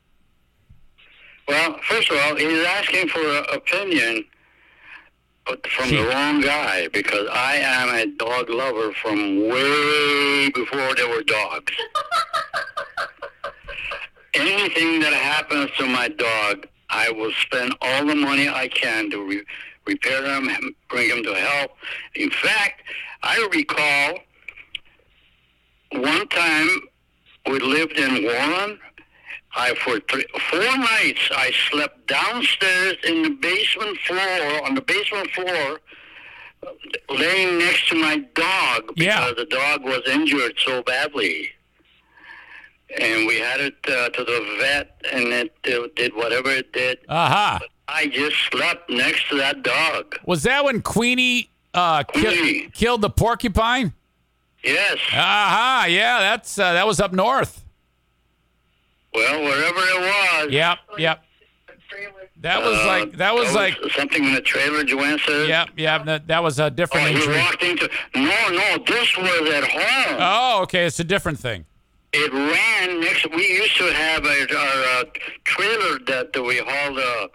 Well, 1.47 1.79
first 1.89 2.11
of 2.11 2.19
all, 2.19 2.37
he's 2.37 2.65
asking 2.67 3.09
for 3.09 3.21
an 3.21 3.45
opinion 3.53 4.25
from 5.71 5.91
the 5.91 6.07
wrong 6.07 6.41
guy 6.41 6.89
because 6.89 7.27
I 7.33 7.57
am 7.57 7.89
a 7.89 8.07
dog 8.17 8.51
lover 8.51 8.93
from 8.93 9.49
way 9.49 10.51
before 10.51 10.95
there 10.95 11.09
were 11.09 11.23
dogs. 11.23 11.73
Anything 14.35 15.01
that 15.01 15.13
happens 15.13 15.71
to 15.79 15.87
my 15.87 16.09
dog, 16.09 16.67
I 16.91 17.11
will 17.11 17.33
spend 17.33 17.75
all 17.81 18.07
the 18.07 18.15
money 18.15 18.49
I 18.49 18.69
can 18.69 19.11
to 19.11 19.27
re- 19.27 19.45
repair 19.87 20.25
him, 20.25 20.49
and 20.49 20.75
bring 20.89 21.09
him 21.09 21.25
to 21.25 21.35
health. 21.35 21.71
In 22.15 22.31
fact, 22.31 22.83
I 23.23 23.49
recall 23.53 24.19
one 25.93 26.29
time 26.29 26.69
we 27.47 27.59
lived 27.59 27.99
in 27.99 28.23
Warren. 28.23 28.79
I 29.59 29.75
for 29.85 29.99
three, 30.11 30.25
four 30.51 30.61
nights 30.79 31.25
I 31.35 31.51
slept 31.71 32.07
downstairs 32.07 32.97
in 33.05 33.23
the 33.23 33.31
basement 33.31 33.99
floor 34.07 34.65
on 34.67 34.75
the 34.75 34.81
basement 34.81 35.31
floor, 35.33 35.81
laying 37.11 37.59
next 37.59 37.89
to 37.89 37.95
my 37.97 38.19
dog 38.35 38.95
because 38.95 38.97
Yeah. 38.97 39.33
the 39.37 39.47
dog 39.47 39.83
was 39.85 40.01
injured 40.07 40.55
so 40.65 40.83
badly. 40.83 41.51
And 43.01 43.27
we 43.27 43.39
had 43.39 43.61
it 43.61 43.75
uh, 43.87 44.09
to 44.11 44.25
the 44.25 44.57
vet, 44.61 45.01
and 45.13 45.25
it 45.27 45.53
uh, 45.67 45.89
did 45.95 46.15
whatever 46.17 46.51
it 46.51 46.73
did. 46.73 46.99
Aha. 47.09 47.59
I 47.87 48.07
just 48.07 48.37
slept 48.51 48.89
next 48.89 49.29
to 49.29 49.37
that 49.37 49.63
dog. 49.63 50.17
Was 50.25 50.43
that 50.45 50.65
when 50.65 50.81
Queenie 50.81 51.51
uh, 51.75 52.03
ki- 52.05 52.71
killed 52.73 53.03
the 53.03 53.11
porcupine? 53.11 53.93
Yes. 54.65 54.97
Aha. 55.13 55.87
Yeah, 55.89 56.21
that's 56.21 56.59
uh, 56.59 56.73
that 56.73 56.87
was 56.87 56.99
up 56.99 57.13
north. 57.13 57.63
Well, 59.19 59.43
wherever 59.45 59.79
it 59.81 60.01
was. 60.45 60.53
Yep. 60.53 60.79
Yep. 60.99 61.25
That 62.41 62.63
was 62.63 62.79
uh, 62.79 62.87
like 62.87 63.17
that 63.17 63.35
was 63.35 63.53
like 63.53 63.77
something 63.97 64.23
in 64.25 64.33
the 64.35 64.41
trailer. 64.41 64.85
Joanne 64.85 65.19
says. 65.27 65.49
yep. 65.49 65.71
Yep. 65.77 66.05
That, 66.05 66.27
that 66.29 66.43
was 66.43 66.61
a 66.61 66.65
Oh, 66.65 66.71
different 66.71 67.09
he 67.09 67.15
injury. 67.17 67.37
walked 67.39 67.63
into. 67.65 67.89
No, 68.15 68.49
no. 68.51 68.79
This 68.87 69.17
was 69.17 69.51
at 69.55 69.65
home. 69.65 70.17
Oh, 70.21 70.61
okay. 70.63 70.87
It's 70.87 71.01
a 71.01 71.05
different 71.05 71.39
thing. 71.41 71.65
It 72.13 72.33
ran 72.33 73.01
next. 73.01 73.29
We 73.35 73.47
used 73.49 73.77
to 73.79 73.93
have 73.93 74.25
a, 74.25 74.57
our 74.57 75.01
uh, 75.01 75.05
trailer 75.45 75.99
that, 76.07 76.33
that 76.33 76.43
we 76.43 76.59
hauled 76.65 76.99
uh, 76.99 77.29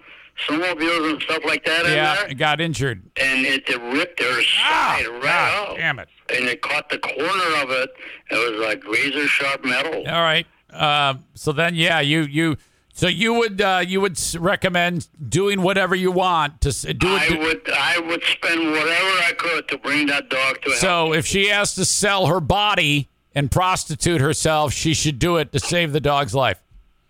snowmobiles 0.48 1.12
and 1.12 1.22
stuff 1.22 1.44
like 1.46 1.64
that 1.66 1.86
in 1.86 1.92
Yeah, 1.92 2.16
there, 2.16 2.28
it 2.32 2.36
got 2.36 2.60
injured. 2.62 3.04
and 3.18 3.46
it, 3.46 3.68
it 3.70 3.80
ripped 3.96 4.20
their 4.20 4.40
Ah, 4.62 4.96
side 4.98 5.08
right 5.08 5.22
God 5.22 5.70
out. 5.72 5.78
damn 5.78 6.00
it. 6.00 6.08
And 6.36 6.46
it 6.48 6.62
caught 6.62 6.90
the 6.90 6.98
corner 6.98 7.62
of 7.62 7.70
it. 7.72 7.90
It 8.32 8.52
was 8.52 8.60
like 8.66 8.84
razor 8.88 9.28
sharp 9.28 9.64
metal. 9.66 10.08
All 10.08 10.22
right. 10.22 10.48
Uh, 10.74 11.16
so 11.34 11.52
then, 11.52 11.76
yeah, 11.76 12.00
you 12.00 12.22
you 12.22 12.58
so 12.94 13.08
you 13.08 13.34
would 13.34 13.62
uh, 13.62 13.84
you 13.86 14.02
would 14.02 14.20
recommend 14.36 15.08
doing 15.30 15.62
whatever 15.62 15.96
you 15.96 16.12
want 16.12 16.62
to 16.62 16.70
s- 16.70 16.82
do 16.84 17.08
I 17.08 17.38
would 17.40 17.70
I 17.72 18.00
would 18.00 18.24
spend 18.24 18.72
whatever 18.72 18.88
I 19.26 19.34
could 19.38 19.68
to 19.70 19.78
bring 19.78 20.08
that 20.08 20.30
dog 20.30 20.62
to 20.62 20.70
health. 20.70 20.80
so 20.80 21.14
if 21.14 21.26
she 21.26 21.48
has 21.48 21.74
to 21.76 21.86
sell 21.86 22.28
her 22.28 22.40
body 22.40 23.10
and 23.36 23.50
prostitute 23.50 24.22
herself, 24.22 24.74
she 24.74 24.94
should 24.94 25.18
do 25.18 25.38
it 25.38 25.52
to 25.54 25.60
save 25.60 25.92
the 25.92 26.00
dog's 26.00 26.36
life. 26.36 26.60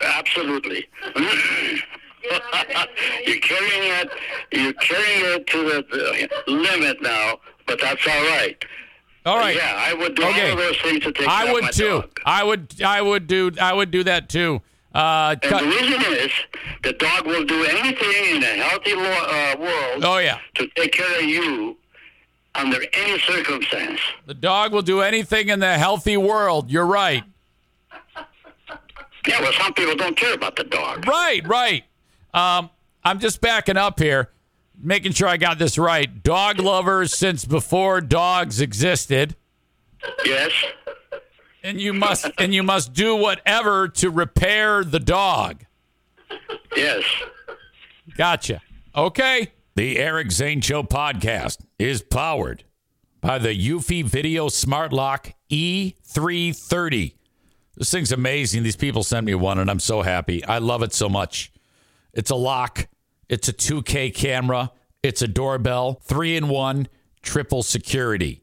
Absolutely. 0.00 0.86
you're 3.26 3.40
carrying 3.40 3.90
it. 4.00 4.10
You're 4.52 4.72
carrying 4.74 5.34
it 5.34 5.46
to 5.48 5.58
the, 5.64 6.28
the 6.46 6.50
limit 6.52 7.02
now, 7.02 7.40
but 7.66 7.78
that's 7.80 8.06
all 8.06 8.22
right. 8.24 8.64
All 9.26 9.38
right. 9.38 9.56
Yeah, 9.56 9.74
I 9.76 9.94
would 9.94 10.14
do 10.14 10.22
Okay. 10.24 10.50
all 10.50 10.52
of 10.52 10.58
those 10.58 10.76
things 10.82 11.00
to 11.00 11.12
take 11.12 11.26
care 11.26 11.28
I 11.28 11.44
of 11.46 11.52
would 11.52 11.72
too. 11.72 11.88
dog. 12.02 12.20
I 12.26 12.44
would. 12.44 12.82
I 12.82 13.00
would 13.00 13.26
do. 13.26 13.50
I 13.60 13.72
would 13.72 13.90
do 13.90 14.04
that 14.04 14.28
too. 14.28 14.60
Uh, 14.94 15.34
And 15.42 15.58
the 15.60 15.64
reason 15.64 16.02
is 16.12 16.30
the 16.82 16.92
dog 16.92 17.26
will 17.26 17.44
do 17.44 17.64
anything 17.64 18.36
in 18.36 18.42
a 18.44 18.62
healthy 18.62 18.94
lo- 18.94 19.02
uh, 19.02 19.56
world 19.58 20.04
oh 20.04 20.18
yeah, 20.18 20.38
to 20.54 20.68
take 20.76 20.92
care 20.92 21.18
of 21.18 21.24
you 21.24 21.76
under 22.54 22.78
any 22.92 23.18
circumstance. 23.20 23.98
the 24.26 24.34
dog 24.34 24.72
will 24.72 24.82
do 24.82 25.00
anything 25.00 25.48
in 25.48 25.58
the 25.58 25.76
healthy 25.78 26.16
world. 26.16 26.70
You're 26.70 26.86
right. 26.86 27.24
Yeah, 29.26 29.40
well, 29.40 29.52
some 29.54 29.72
people 29.74 29.96
don't 29.96 30.16
care 30.16 30.34
about 30.34 30.54
the 30.56 30.64
dog. 30.64 31.08
Right. 31.08 31.46
Right. 31.48 31.84
Um, 32.34 32.70
I'm 33.02 33.18
just 33.20 33.40
backing 33.40 33.76
up 33.76 33.98
here, 33.98 34.30
making 34.80 35.12
sure 35.12 35.28
I 35.28 35.36
got 35.36 35.58
this 35.58 35.78
right. 35.78 36.22
Dog 36.22 36.58
lovers 36.58 37.16
since 37.16 37.44
before 37.44 38.00
dogs 38.00 38.60
existed. 38.60 39.36
Yes. 40.24 40.52
and 41.62 41.80
you 41.80 41.92
must 41.92 42.30
and 42.38 42.54
you 42.54 42.62
must 42.62 42.92
do 42.92 43.16
whatever 43.16 43.88
to 43.88 44.10
repair 44.10 44.84
the 44.84 45.00
dog. 45.00 45.64
Yes. 46.76 47.04
Gotcha. 48.16 48.60
Okay. 48.94 49.52
The 49.76 49.98
Eric 49.98 50.30
Zane 50.30 50.60
Show 50.60 50.82
podcast 50.82 51.64
is 51.78 52.02
powered 52.02 52.64
by 53.20 53.38
the 53.38 53.48
Eufy 53.48 54.04
Video 54.04 54.48
Smart 54.48 54.92
Lock 54.92 55.32
E330. 55.50 57.14
This 57.76 57.90
thing's 57.90 58.12
amazing. 58.12 58.62
These 58.62 58.76
people 58.76 59.02
sent 59.02 59.26
me 59.26 59.34
one, 59.34 59.58
and 59.58 59.68
I'm 59.68 59.80
so 59.80 60.02
happy. 60.02 60.44
I 60.44 60.58
love 60.58 60.82
it 60.82 60.92
so 60.92 61.08
much. 61.08 61.52
It's 62.12 62.30
a 62.30 62.36
lock. 62.36 62.86
It's 63.28 63.48
a 63.48 63.52
2K 63.52 64.14
camera. 64.14 64.72
It's 65.02 65.22
a 65.22 65.28
doorbell. 65.28 66.00
Three 66.02 66.36
in 66.36 66.48
one. 66.48 66.88
Triple 67.22 67.62
security. 67.62 68.42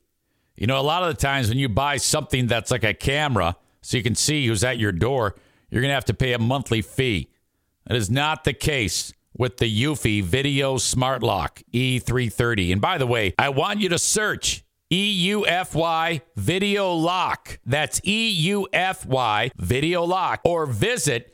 You 0.56 0.68
know, 0.68 0.80
a 0.80 0.82
lot 0.82 1.04
of 1.04 1.10
the 1.10 1.22
times 1.22 1.50
when 1.50 1.58
you 1.58 1.70
buy 1.70 1.98
something 1.98 2.48
that's 2.48 2.72
like 2.72 2.84
a 2.84 2.94
camera, 2.94 3.56
so 3.82 3.98
you 3.98 4.04
can 4.04 4.16
see 4.16 4.46
who's 4.46 4.64
at 4.64 4.78
your 4.78 4.92
door, 4.92 5.36
you're 5.70 5.82
going 5.82 5.90
to 5.90 5.96
have 5.96 6.06
to 6.06 6.14
pay 6.14 6.34
a 6.34 6.40
monthly 6.40 6.82
fee. 6.82 7.32
That 7.88 7.98
is 7.98 8.10
not 8.10 8.44
the 8.44 8.54
case 8.54 9.14
with 9.36 9.58
the 9.58 9.84
Eufy 9.84 10.22
Video 10.24 10.78
Smart 10.78 11.24
Lock 11.24 11.62
E330. 11.74 12.74
And 12.74 12.82
by 12.82 12.98
the 12.98 13.08
way, 13.08 13.34
I 13.40 13.50
want 13.50 13.80
you 13.80 13.90
to 13.90 13.98
search 13.98 14.64
EUFY 14.92 16.22
Video 16.36 16.94
Lock. 16.94 17.60
That's 17.66 18.02
EUFY 18.02 19.52
Video 19.56 20.04
Lock. 20.04 20.42
Or 20.44 20.66
visit 20.66 21.34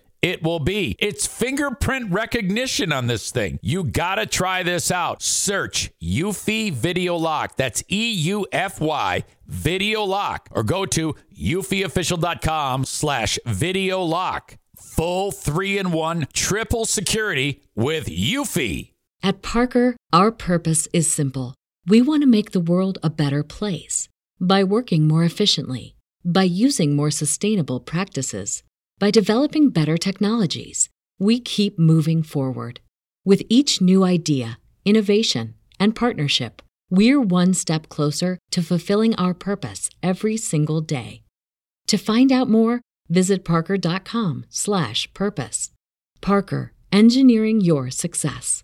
it 0.21 0.43
will 0.43 0.59
be. 0.59 0.95
It's 0.99 1.27
fingerprint 1.27 2.11
recognition 2.11 2.91
on 2.91 3.07
this 3.07 3.31
thing. 3.31 3.59
You 3.61 3.83
gotta 3.83 4.25
try 4.25 4.63
this 4.63 4.91
out. 4.91 5.21
Search 5.21 5.91
Eufy 6.01 6.71
Video 6.71 7.15
Lock. 7.15 7.55
That's 7.55 7.83
E 7.91 8.11
U 8.11 8.47
F 8.51 8.79
Y 8.79 9.23
video 9.47 10.03
lock 10.03 10.47
or 10.51 10.63
go 10.63 10.85
to 10.85 11.15
eufyofficial.com 11.37 12.85
slash 12.85 13.37
video 13.45 14.01
lock. 14.01 14.57
Full 14.77 15.31
three 15.31 15.77
in 15.77 15.91
one 15.91 16.27
triple 16.33 16.85
security 16.85 17.61
with 17.75 18.07
Eufy. 18.07 18.93
At 19.21 19.41
Parker, 19.41 19.95
our 20.11 20.31
purpose 20.31 20.87
is 20.93 21.11
simple. 21.11 21.53
We 21.85 22.01
want 22.01 22.23
to 22.23 22.27
make 22.27 22.51
the 22.51 22.59
world 22.59 22.97
a 23.03 23.09
better 23.09 23.43
place 23.43 24.07
by 24.39 24.63
working 24.63 25.07
more 25.07 25.23
efficiently, 25.23 25.95
by 26.25 26.43
using 26.43 26.95
more 26.95 27.11
sustainable 27.11 27.79
practices, 27.79 28.63
by 29.01 29.09
developing 29.09 29.71
better 29.71 29.97
technologies. 29.97 30.87
We 31.17 31.39
keep 31.39 31.79
moving 31.79 32.21
forward. 32.21 32.81
With 33.25 33.41
each 33.49 33.81
new 33.81 34.03
idea, 34.03 34.59
innovation, 34.85 35.55
and 35.79 35.95
partnership, 35.95 36.61
we're 36.91 37.19
one 37.19 37.55
step 37.55 37.89
closer 37.89 38.37
to 38.51 38.61
fulfilling 38.61 39.15
our 39.15 39.33
purpose 39.33 39.89
every 40.03 40.37
single 40.37 40.81
day. 40.81 41.23
To 41.87 41.97
find 41.97 42.31
out 42.31 42.47
more, 42.47 42.81
visit 43.09 43.43
parker.com/purpose. 43.43 45.71
Parker, 46.21 46.73
engineering 46.91 47.59
your 47.59 47.89
success. 47.89 48.63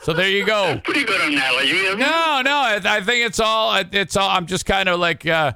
So 0.00 0.12
there 0.12 0.28
you 0.28 0.44
go. 0.44 0.80
Pretty 0.82 1.04
good 1.04 1.20
analogy. 1.20 1.94
No, 1.94 2.42
no, 2.42 2.56
I, 2.56 2.80
I 2.84 3.00
think 3.00 3.24
it's 3.24 3.38
all. 3.38 3.80
It's 3.92 4.16
all. 4.16 4.28
I'm 4.28 4.46
just 4.46 4.66
kind 4.66 4.88
of 4.88 4.98
like, 4.98 5.24
uh, 5.24 5.52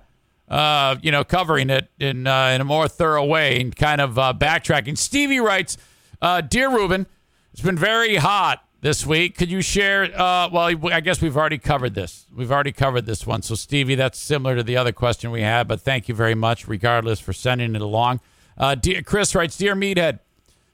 uh, 0.49 0.97
you 1.03 1.11
know, 1.11 1.25
covering 1.25 1.71
it 1.71 1.91
in 1.99 2.27
uh, 2.27 2.49
in 2.49 2.61
a 2.61 2.65
more 2.65 2.89
thorough 2.89 3.25
way 3.25 3.61
and 3.61 3.75
kind 3.75 4.01
of 4.01 4.19
uh, 4.19 4.35
backtracking. 4.37 4.97
Stevie 4.97 5.41
writes, 5.41 5.77
uh, 6.23 6.41
"Dear 6.41 6.71
Ruben, 6.71 7.07
it's 7.53 7.63
been 7.63 7.79
very 7.79 8.17
hot 8.17 8.63
this 8.81 9.05
week. 9.05 9.37
Could 9.37 9.51
you 9.51 9.63
share? 9.63 10.05
Uh, 10.05 10.49
well, 10.51 10.71
I 10.93 11.01
guess 11.01 11.21
we've 11.21 11.37
already 11.37 11.59
covered 11.59 11.95
this. 11.95 12.27
We've 12.35 12.53
already 12.53 12.73
covered 12.73 13.07
this 13.07 13.27
one. 13.27 13.43
So, 13.43 13.55
Stevie, 13.55 13.95
that's 13.95 14.19
similar 14.19 14.57
to 14.57 14.63
the 14.63 14.77
other 14.77 14.93
question 14.93 15.31
we 15.31 15.43
had. 15.43 15.67
But 15.67 15.81
thank 15.81 16.09
you 16.09 16.15
very 16.15 16.35
much, 16.35 16.69
regardless, 16.69 17.21
for 17.21 17.33
sending 17.33 17.75
it 17.75 17.83
along. 17.83 18.21
Uh, 18.57 18.75
dear, 18.75 19.03
Chris 19.03 19.35
writes, 19.35 19.57
"Dear 19.57 19.75
Meathead, 19.75 20.21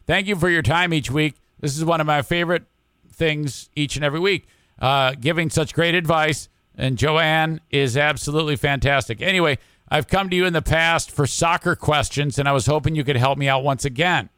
thank 0.07 0.27
you 0.27 0.37
for 0.37 0.49
your 0.49 0.63
time 0.63 0.93
each 0.93 1.11
week. 1.11 1.35
This 1.61 1.77
is 1.77 1.85
one 1.85 2.01
of 2.01 2.07
my 2.07 2.23
favorite." 2.23 2.65
things 3.13 3.71
each 3.77 3.97
and 3.97 4.05
every 4.05 4.19
week, 4.21 4.47
uh, 4.81 5.15
giving 5.21 5.51
such 5.51 5.75
great 5.75 5.95
advice. 5.95 6.49
And 6.77 6.97
Joanne 6.97 7.61
is 7.71 7.97
absolutely 7.97 8.57
fantastic. 8.57 9.21
Anyway, 9.21 9.59
I've 9.89 10.09
come 10.09 10.31
to 10.31 10.37
you 10.37 10.47
in 10.47 10.53
the 10.53 10.63
past 10.63 11.11
for 11.11 11.27
soccer 11.27 11.77
questions, 11.77 12.39
and 12.39 12.49
I 12.49 12.53
was 12.53 12.67
hoping 12.67 12.95
you 12.95 13.05
could 13.05 13.17
help 13.17 13.37
me 13.37 13.49
out 13.49 13.63
once 13.63 13.85
again. 13.85 14.31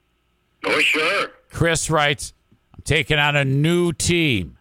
Oh, 0.64 0.80
sure. 0.80 1.30
Chris 1.50 1.88
writes, 1.88 2.32
I'm 2.74 2.82
taking 2.82 3.18
on 3.18 3.36
a 3.36 3.44
new 3.44 3.92
team. 3.92 4.58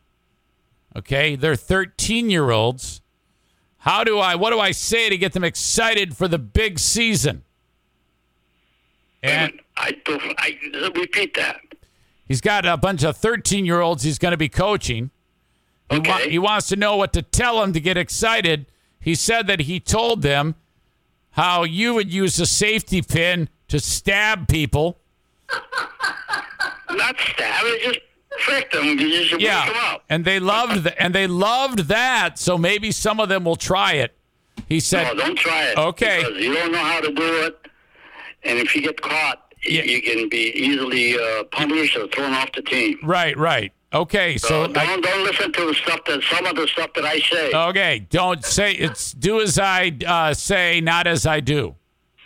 Okay, 0.96 1.36
they're 1.36 1.56
13 1.56 2.30
year 2.30 2.52
olds. 2.52 3.02
How 3.80 4.04
do 4.04 4.20
I, 4.20 4.36
what 4.36 4.52
do 4.52 4.60
I 4.60 4.72
say 4.72 5.10
to 5.10 5.18
get 5.18 5.34
them 5.34 5.44
excited 5.44 6.16
for 6.16 6.28
the 6.28 6.38
big 6.38 6.80
season? 6.80 7.44
And 9.24 9.60
I, 9.78 9.96
I 10.38 10.58
repeat 10.96 11.34
that. 11.36 11.60
He's 12.28 12.42
got 12.42 12.66
a 12.66 12.78
bunch 12.78 13.04
of 13.04 13.18
13 13.18 13.66
year 13.66 13.82
olds 13.82 14.04
he's 14.04 14.20
going 14.20 14.32
to 14.32 14.38
be 14.38 14.50
coaching. 14.50 15.12
He, 15.94 16.00
wa- 16.10 16.18
he 16.20 16.40
wants 16.40 16.68
to 16.70 16.76
know 16.76 16.96
what 16.98 17.14
to 17.14 17.22
tell 17.22 17.60
them 17.62 17.74
to 17.74 17.80
get 17.80 17.98
excited. 17.98 18.66
He 19.00 19.16
said 19.16 19.48
that 19.48 19.62
he 19.62 19.80
told 19.80 20.22
them 20.22 20.56
how 21.32 21.64
you 21.64 21.94
would 21.94 22.12
use 22.14 22.40
a 22.40 22.46
safety 22.46 23.02
pin 23.02 23.50
to 23.68 23.80
stab 23.80 24.48
people. 24.48 25.00
Not 26.90 27.16
stab 27.20 27.64
it, 27.66 27.82
just 27.84 28.00
trick 28.40 28.72
them. 28.72 28.86
You 28.86 29.24
should 29.26 29.40
wake 29.40 29.48
them 29.48 29.74
Yeah, 29.74 29.94
up. 29.94 30.04
and 30.10 30.24
they 30.26 30.40
loved 30.40 30.84
th- 30.84 30.96
and 31.00 31.14
they 31.14 31.28
loved 31.28 31.80
that. 31.90 32.38
So 32.38 32.58
maybe 32.58 32.92
some 32.92 33.20
of 33.20 33.30
them 33.30 33.44
will 33.46 33.56
try 33.56 33.94
it. 33.94 34.16
He 34.70 34.80
said, 34.80 35.16
No, 35.18 35.24
don't 35.26 35.38
try 35.38 35.64
it. 35.70 35.78
Okay. 35.78 36.24
Because 36.26 36.42
you 36.44 36.54
don't 36.54 36.72
know 36.72 36.78
how 36.84 37.00
to 37.02 37.12
do 37.12 37.46
it. 37.46 37.60
And 38.44 38.60
if 38.60 38.76
you 38.76 38.82
get 38.82 39.02
caught, 39.02 39.54
Yeah. 39.66 39.84
you 39.84 40.02
can 40.02 40.30
be 40.30 40.52
easily 40.56 41.18
uh, 41.18 41.46
punished 41.46 41.96
or 41.98 42.08
thrown 42.10 42.34
off 42.34 42.52
the 42.54 42.62
team. 42.62 43.00
"Right, 43.02 43.36
right, 43.38 43.72
okay." 43.94 44.38
So 44.38 44.48
So 44.48 44.68
don't 44.74 45.02
don't 45.04 45.24
listen 45.24 45.52
to 45.54 45.66
the 45.68 45.74
stuff 45.76 46.00
that 46.06 46.22
some 46.24 46.46
of 46.46 46.56
the 46.56 46.68
stuff 46.68 46.94
that 46.96 47.06
I 47.06 47.20
say. 47.20 47.52
okay, 47.54 48.06
don't 48.10 48.44
say 48.44 48.74
it's 48.74 49.12
do 49.14 49.42
as 49.42 49.58
I 49.60 49.92
uh, 50.06 50.34
say, 50.34 50.82
not 50.82 51.08
as 51.08 51.26
I 51.26 51.40
do. 51.40 51.76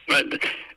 But 0.07 0.25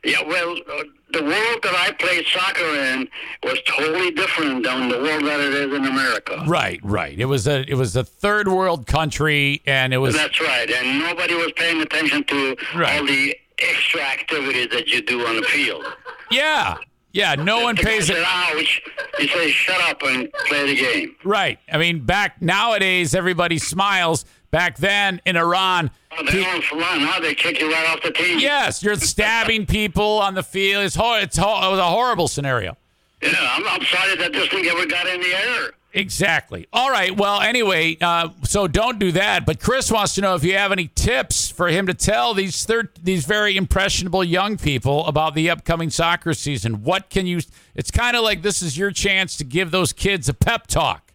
yeah, 0.05 0.22
well, 0.26 0.57
uh, 0.57 0.83
the 1.12 1.22
world 1.22 1.59
that 1.62 1.74
I 1.76 1.92
played 1.92 2.24
soccer 2.26 2.64
in 2.64 3.09
was 3.42 3.61
totally 3.66 4.11
different 4.12 4.64
than 4.64 4.88
the 4.88 4.98
world 4.98 5.24
that 5.24 5.40
it 5.40 5.53
is 5.55 5.74
in 5.74 5.85
America. 5.85 6.42
Right, 6.46 6.81
right. 6.83 7.18
It 7.18 7.26
was 7.26 7.46
a 7.46 7.64
it 7.70 7.74
was 7.74 7.96
a 7.96 8.05
third 8.05 8.48
world 8.48 8.87
country, 8.87 9.61
and 9.66 9.92
it 9.92 9.98
was 9.98 10.14
That's 10.14 10.40
right, 10.40 10.70
and 10.70 10.98
nobody 11.00 11.35
was 11.35 11.53
paying 11.57 11.81
attention 11.83 12.24
to 12.24 12.57
Right. 12.74 12.98
all 12.98 13.07
the 13.07 13.37
extra 13.59 14.00
activities 14.00 14.68
that 14.70 14.88
you 14.88 15.03
do 15.03 15.26
on 15.26 15.37
the 15.37 15.42
field. 15.42 15.85
yeah, 16.31 16.76
yeah. 17.12 17.35
No 17.35 17.61
one 17.62 17.77
pays 17.77 18.09
it. 18.11 18.16
ouch. 18.25 18.83
You 19.18 19.29
say, 19.29 19.51
shut 19.51 19.81
up 19.83 20.03
and 20.03 20.31
play 20.46 20.66
the 20.66 20.77
game. 20.77 21.16
Right. 21.25 21.59
I 21.73 21.79
mean, 21.79 22.05
back 22.05 22.40
nowadays, 22.42 23.14
everybody 23.14 23.59
smiles. 23.59 24.25
Back 24.51 24.79
then 24.79 25.20
in 25.25 25.37
Iran, 25.37 25.90
Oh, 26.18 26.25
they 26.25 26.42
don't 26.42 26.73
run, 26.73 27.01
huh? 27.03 27.20
They 27.20 27.37
kick 27.37 27.61
you 27.61 27.73
right 27.73 27.88
off 27.88 28.03
the 28.03 28.11
team. 28.11 28.40
yes, 28.40 28.83
you're 28.83 28.96
stabbing 28.96 29.64
people 29.66 30.18
on 30.18 30.35
the 30.35 30.42
field. 30.42 30.85
It's 30.85 30.96
hor- 30.96 31.20
it's 31.20 31.37
ho- 31.37 31.68
it 31.68 31.70
was 31.70 31.79
a 31.79 31.85
horrible 31.88 32.27
scenario. 32.27 32.77
Yeah, 33.23 33.31
I'm, 33.38 33.64
I'm 33.68 33.85
sorry 33.85 34.16
that 34.16 34.33
this 34.33 34.49
thing 34.49 34.66
ever 34.66 34.87
got 34.87 35.07
in 35.07 35.20
the 35.20 35.29
air. 35.35 35.70
Exactly. 35.92 36.68
All 36.72 36.90
right. 36.90 37.16
Well, 37.16 37.40
anyway, 37.40 37.96
uh, 38.00 38.29
so 38.44 38.68
don't 38.68 39.00
do 39.00 39.11
that. 39.12 39.44
But 39.44 39.59
Chris 39.59 39.90
wants 39.90 40.14
to 40.14 40.20
know 40.20 40.37
if 40.37 40.44
you 40.44 40.55
have 40.57 40.70
any 40.70 40.88
tips 40.94 41.50
for 41.50 41.68
him 41.68 41.87
to 41.88 41.94
tell 41.94 42.33
these 42.33 42.64
thir- 42.64 42.90
these 43.03 43.24
very 43.24 43.57
impressionable 43.57 44.22
young 44.22 44.57
people 44.57 45.05
about 45.07 45.35
the 45.35 45.50
upcoming 45.50 45.90
soccer 45.90 46.33
season. 46.33 46.85
What 46.85 47.11
can 47.11 47.26
you? 47.26 47.40
It's 47.74 47.90
kind 47.90 48.16
of 48.16 48.22
like 48.22 48.42
this 48.42 48.62
is 48.62 48.79
your 48.79 48.92
chance 48.92 49.37
to 49.38 49.44
give 49.44 49.72
those 49.72 49.92
kids 49.92 50.29
a 50.29 50.35
pep 50.35 50.68
talk. 50.68 51.12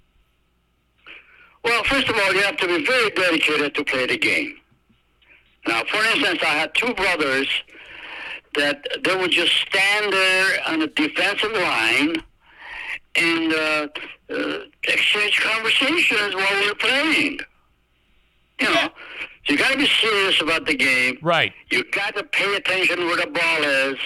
Well, 1.63 1.83
first 1.85 2.09
of 2.09 2.15
all, 2.15 2.33
you 2.33 2.41
have 2.41 2.57
to 2.57 2.67
be 2.67 2.85
very 2.85 3.09
dedicated 3.11 3.75
to 3.75 3.83
play 3.85 4.05
the 4.05 4.17
game. 4.17 4.57
Now, 5.67 5.83
for 5.85 5.97
instance, 5.97 6.39
I 6.43 6.53
had 6.53 6.75
two 6.75 6.93
brothers 6.93 7.47
that 8.55 8.85
they 9.03 9.15
would 9.15 9.31
just 9.31 9.53
stand 9.53 10.13
there 10.13 10.59
on 10.67 10.79
the 10.79 10.87
defensive 10.87 11.51
line 11.53 12.15
and 13.15 13.53
uh, 13.53 13.87
uh, 14.29 14.57
exchange 14.83 15.39
conversations 15.41 16.35
while 16.35 16.61
we're 16.61 16.75
playing. 16.75 17.39
You 18.59 18.73
know, 18.73 18.89
so 19.45 19.53
you 19.53 19.57
got 19.57 19.71
to 19.73 19.77
be 19.77 19.87
serious 19.87 20.41
about 20.41 20.65
the 20.65 20.75
game. 20.75 21.17
Right. 21.21 21.53
You 21.69 21.83
got 21.91 22.15
to 22.15 22.23
pay 22.23 22.55
attention 22.55 22.99
where 23.05 23.17
the 23.17 23.27
ball 23.27 23.63
is, 23.63 23.97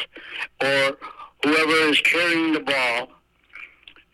or 0.61 0.97
whoever 1.43 1.89
is 1.89 2.01
carrying 2.01 2.53
the 2.53 2.59
ball. 2.59 3.09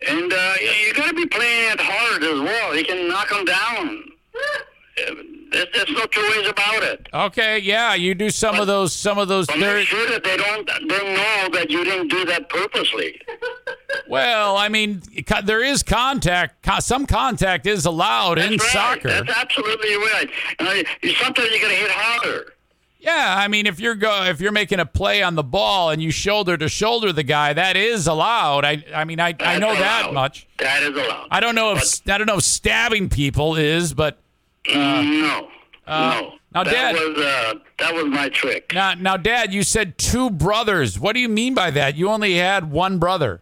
And 0.06 0.32
uh, 0.32 0.52
you, 0.60 0.70
you 0.86 0.94
got 0.94 1.08
to 1.08 1.14
be 1.14 1.26
playing 1.26 1.72
it 1.72 1.80
hard 1.80 2.22
as 2.22 2.40
well. 2.40 2.76
You 2.76 2.84
can 2.84 3.08
knock 3.08 3.30
them 3.30 3.44
down. 3.44 4.04
There's, 5.50 5.66
there's 5.74 5.90
no 5.90 6.04
two 6.06 6.20
ways 6.30 6.48
about 6.48 6.82
it. 6.82 7.08
Okay. 7.12 7.58
Yeah. 7.60 7.94
You 7.94 8.14
do 8.14 8.30
some 8.30 8.60
of 8.60 8.66
those. 8.66 8.92
Some 8.92 9.18
of 9.18 9.28
those. 9.28 9.46
But 9.46 9.56
thir- 9.56 9.78
make 9.78 9.86
sure 9.88 10.06
that 10.10 10.22
they 10.22 10.36
don't 10.36 10.66
they 10.66 11.14
know 11.14 11.48
that 11.58 11.70
you 11.70 11.84
didn't 11.84 12.08
do 12.08 12.24
that 12.26 12.48
purposely. 12.48 13.20
Well, 14.08 14.56
I 14.56 14.68
mean, 14.68 15.02
there 15.44 15.62
is 15.62 15.82
contact. 15.82 16.66
Some 16.82 17.06
contact 17.06 17.66
is 17.66 17.86
allowed 17.86 18.38
in 18.38 18.52
That's 18.52 18.62
right. 18.64 18.72
soccer. 18.72 19.08
That's 19.08 19.30
absolutely 19.30 19.96
right. 19.96 20.30
Uh, 20.58 20.64
sometimes 21.18 21.50
you 21.50 21.60
got 21.60 21.68
to 21.68 21.74
hit 21.74 21.90
harder. 21.90 22.52
Yeah, 22.98 23.36
I 23.38 23.46
mean, 23.46 23.66
if 23.66 23.78
you're 23.78 23.94
go 23.94 24.24
if 24.24 24.40
you're 24.40 24.50
making 24.50 24.80
a 24.80 24.86
play 24.86 25.22
on 25.22 25.36
the 25.36 25.44
ball 25.44 25.90
and 25.90 26.02
you 26.02 26.10
shoulder 26.10 26.56
to 26.56 26.68
shoulder 26.68 27.12
the 27.12 27.22
guy, 27.22 27.52
that 27.52 27.76
is 27.76 28.08
allowed. 28.08 28.64
I 28.64 28.84
I 28.92 29.04
mean, 29.04 29.20
I, 29.20 29.32
I 29.38 29.58
know 29.60 29.72
that 29.74 30.12
much. 30.12 30.48
That 30.58 30.82
is 30.82 30.88
allowed. 30.88 31.28
I 31.30 31.38
don't 31.38 31.54
know 31.54 31.72
if 31.76 32.00
I 32.08 32.18
don't 32.18 32.26
know 32.26 32.38
if 32.38 32.42
stabbing 32.42 33.08
people 33.08 33.54
is, 33.54 33.94
but 33.94 34.18
no, 34.74 35.48
uh, 35.86 36.20
no. 36.20 36.32
now, 36.52 36.64
that 36.64 36.72
Dad- 36.72 36.94
was 36.94 37.18
uh, 37.18 37.54
that 37.78 37.94
was 37.94 38.06
my 38.06 38.28
trick. 38.28 38.72
now 38.74 38.94
now, 38.94 39.16
Dad, 39.16 39.54
you 39.54 39.62
said 39.62 39.98
two 39.98 40.28
brothers. 40.28 40.98
What 40.98 41.12
do 41.14 41.20
you 41.20 41.28
mean 41.28 41.54
by 41.54 41.70
that? 41.70 41.96
You 41.96 42.08
only 42.08 42.34
had 42.34 42.72
one 42.72 42.98
brother. 42.98 43.40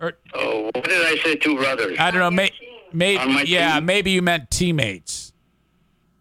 Or 0.00 0.12
Oh, 0.34 0.70
what 0.74 0.84
did 0.84 1.04
I 1.06 1.16
say? 1.22 1.36
Two 1.36 1.56
brothers. 1.56 1.96
I 1.98 2.10
don't 2.10 2.20
know. 2.20 2.30
May, 2.30 2.50
maybe 2.92 3.48
yeah, 3.50 3.74
team? 3.76 3.86
maybe 3.86 4.10
you 4.12 4.22
meant 4.22 4.50
teammates. 4.50 5.32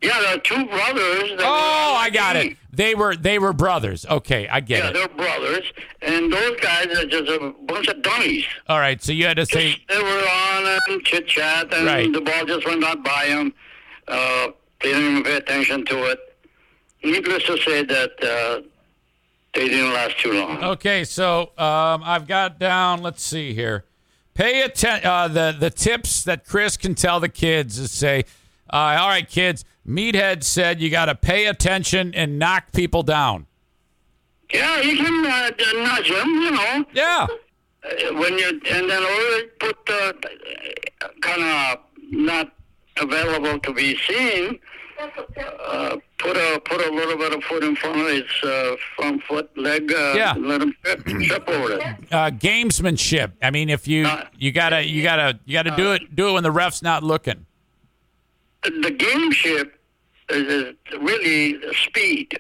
yeah, 0.02 0.20
there 0.20 0.36
are 0.36 0.40
two 0.40 0.66
brothers. 0.66 1.32
Oh, 1.40 1.96
I 1.98 2.10
got 2.12 2.34
team. 2.34 2.52
it. 2.54 2.58
They 2.72 2.96
were 2.96 3.16
they 3.16 3.40
were 3.40 3.54
brothers. 3.54 4.06
Okay, 4.06 4.48
I 4.48 4.60
get 4.60 4.80
Yeah, 4.80 4.90
it. 4.90 4.96
Yeah, 4.96 5.08
they're 5.08 5.16
brothers, 5.16 5.72
and 6.02 6.32
those 6.32 6.60
guys 6.60 6.88
are 6.88 7.06
just 7.06 7.30
a 7.30 7.54
bunch 7.66 7.88
of 7.88 8.02
dummies. 8.02 8.46
All 8.68 8.80
right, 8.80 9.02
so 9.02 9.12
you 9.12 9.26
had 9.26 9.38
to 9.38 9.46
say 9.46 9.82
They 9.90 9.98
were 10.02 10.28
on 10.30 10.78
and 10.90 11.04
chit 11.04 11.28
chat, 11.28 11.74
and 11.74 11.86
Right. 11.88 12.12
the 12.12 12.22
ball 12.22 12.46
just 12.46 12.66
went 12.68 12.84
out 12.84 13.04
by 13.04 13.28
them. 13.28 13.54
Uh, 14.08 14.50
they 14.82 14.92
didn't 14.94 15.12
even 15.12 15.24
pay 15.24 15.36
attention 15.38 15.86
to 15.86 16.04
it. 16.12 16.20
Needless 17.04 17.44
to 17.44 17.58
say 17.58 17.84
that 17.84 18.12
uh, 18.24 18.62
they 19.54 19.68
didn't 19.70 19.94
last 19.94 20.20
too 20.20 20.34
long. 20.34 20.64
Okay, 20.64 21.04
so 21.04 21.52
um, 21.58 22.02
I've 22.04 22.28
got 22.28 22.60
down. 22.60 23.02
Let's 23.02 23.24
see 23.24 23.54
here. 23.54 23.86
Pay 24.34 24.62
attention. 24.62 25.10
Uh, 25.10 25.28
the 25.28 25.56
the 25.60 25.70
tips 25.70 26.24
that 26.24 26.46
Chris 26.46 26.78
can 26.78 26.94
tell 26.94 27.20
the 27.20 27.30
kids 27.30 27.80
is 27.80 27.92
say, 27.92 28.26
uh, 28.72 28.98
"All 29.00 29.08
right, 29.08 29.28
kids, 29.28 29.66
Meathead 29.88 30.44
said 30.44 30.82
you 30.82 30.90
got 30.90 31.06
to 31.06 31.16
pay 31.16 31.46
attention 31.46 32.14
and 32.14 32.38
knock 32.38 32.72
people 32.74 33.04
down. 33.04 33.48
Yeah, 34.54 34.82
you 34.82 34.98
can 34.98 35.26
uh, 35.26 35.52
nudge 35.76 36.10
them, 36.10 36.30
you 36.30 36.52
know. 36.52 36.86
Yeah. 36.94 37.28
Uh, 37.84 38.14
when 38.16 38.38
you 38.38 38.62
and 38.70 38.90
then 38.90 39.04
or 39.04 39.48
put 39.60 39.86
the 39.86 40.16
kind 41.22 41.44
of 41.44 41.80
not 42.12 42.52
available 42.98 43.60
to 43.60 43.74
be 43.74 43.98
seen. 44.08 44.60
Uh, 45.00 45.98
put 46.18 46.36
a 46.38 46.62
put 46.66 46.82
a 46.86 46.92
little 46.92 47.18
bit 47.18 47.34
of 47.34 47.44
foot 47.44 47.64
in 47.64 47.76
front 47.76 48.00
of 48.02 48.08
his 48.08 48.24
uh, 48.44 48.76
front 48.96 49.22
foot 49.24 49.50
leg. 49.58 49.92
Uh, 49.92 50.14
Yeah. 50.16 50.34
Let 50.38 50.62
him 50.62 50.74
trip, 50.84 51.06
trip 51.06 51.48
over 51.50 51.74
it. 51.74 51.82
Uh, 52.12 52.32
gamesmanship. 52.32 53.34
I 53.44 53.52
mean, 53.52 53.70
if 53.70 53.88
you 53.88 54.06
Uh, 54.08 54.26
you 54.38 54.52
gotta 54.52 54.84
you 54.86 55.04
gotta 55.04 55.40
you 55.46 55.54
gotta 55.54 55.76
do 55.76 55.92
it 55.94 56.16
do 56.16 56.30
it 56.30 56.34
when 56.34 56.44
the 56.44 56.52
ref's 56.52 56.82
not 56.82 57.04
looking. 57.04 57.46
The 58.64 58.92
gameship 58.92 59.72
is, 60.30 60.42
is 60.48 60.76
really 61.00 61.60
speed. 61.84 62.40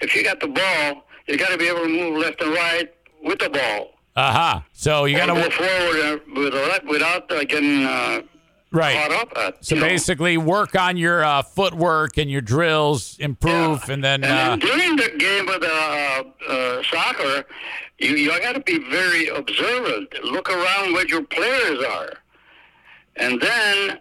If 0.00 0.14
you 0.14 0.22
got 0.24 0.40
the 0.40 0.48
ball, 0.48 1.04
you 1.26 1.36
got 1.36 1.50
to 1.50 1.58
be 1.58 1.68
able 1.68 1.80
to 1.82 1.88
move 1.88 2.16
left 2.18 2.40
and 2.40 2.52
right 2.54 2.92
with 3.22 3.38
the 3.40 3.50
ball. 3.50 3.90
Uh 4.16 4.32
huh. 4.32 4.60
So 4.72 5.04
you 5.04 5.16
gotta 5.16 5.34
go 5.34 5.50
forward 5.50 6.00
uh, 6.00 6.18
without 6.40 6.84
without 6.86 7.32
uh, 7.32 7.44
getting 7.44 7.84
uh, 7.84 8.22
right. 8.70 8.96
caught 8.96 9.12
up 9.12 9.32
at. 9.36 9.64
So 9.64 9.74
you 9.74 9.80
know. 9.80 9.86
basically, 9.86 10.36
work 10.36 10.74
on 10.74 10.96
your 10.96 11.24
uh, 11.24 11.42
footwork 11.42 12.18
and 12.18 12.30
your 12.30 12.40
drills, 12.40 13.16
improve, 13.18 13.84
Yeah. 13.86 13.94
and 13.94 14.04
then 14.04 14.24
And 14.24 14.32
uh, 14.32 14.56
then 14.56 14.58
during 14.58 14.96
the 14.96 15.10
game 15.18 15.48
of 15.48 15.60
the 15.60 15.72
uh, 15.72 16.22
uh, 16.48 16.82
soccer, 16.90 17.44
you 17.98 18.10
you 18.16 18.28
got 18.40 18.54
to 18.54 18.60
be 18.60 18.78
very 18.90 19.28
observant. 19.28 20.12
Look 20.24 20.50
around 20.50 20.92
where 20.92 21.06
your 21.06 21.22
players 21.24 21.82
are, 21.84 22.12
and 23.16 23.40
then 23.40 23.98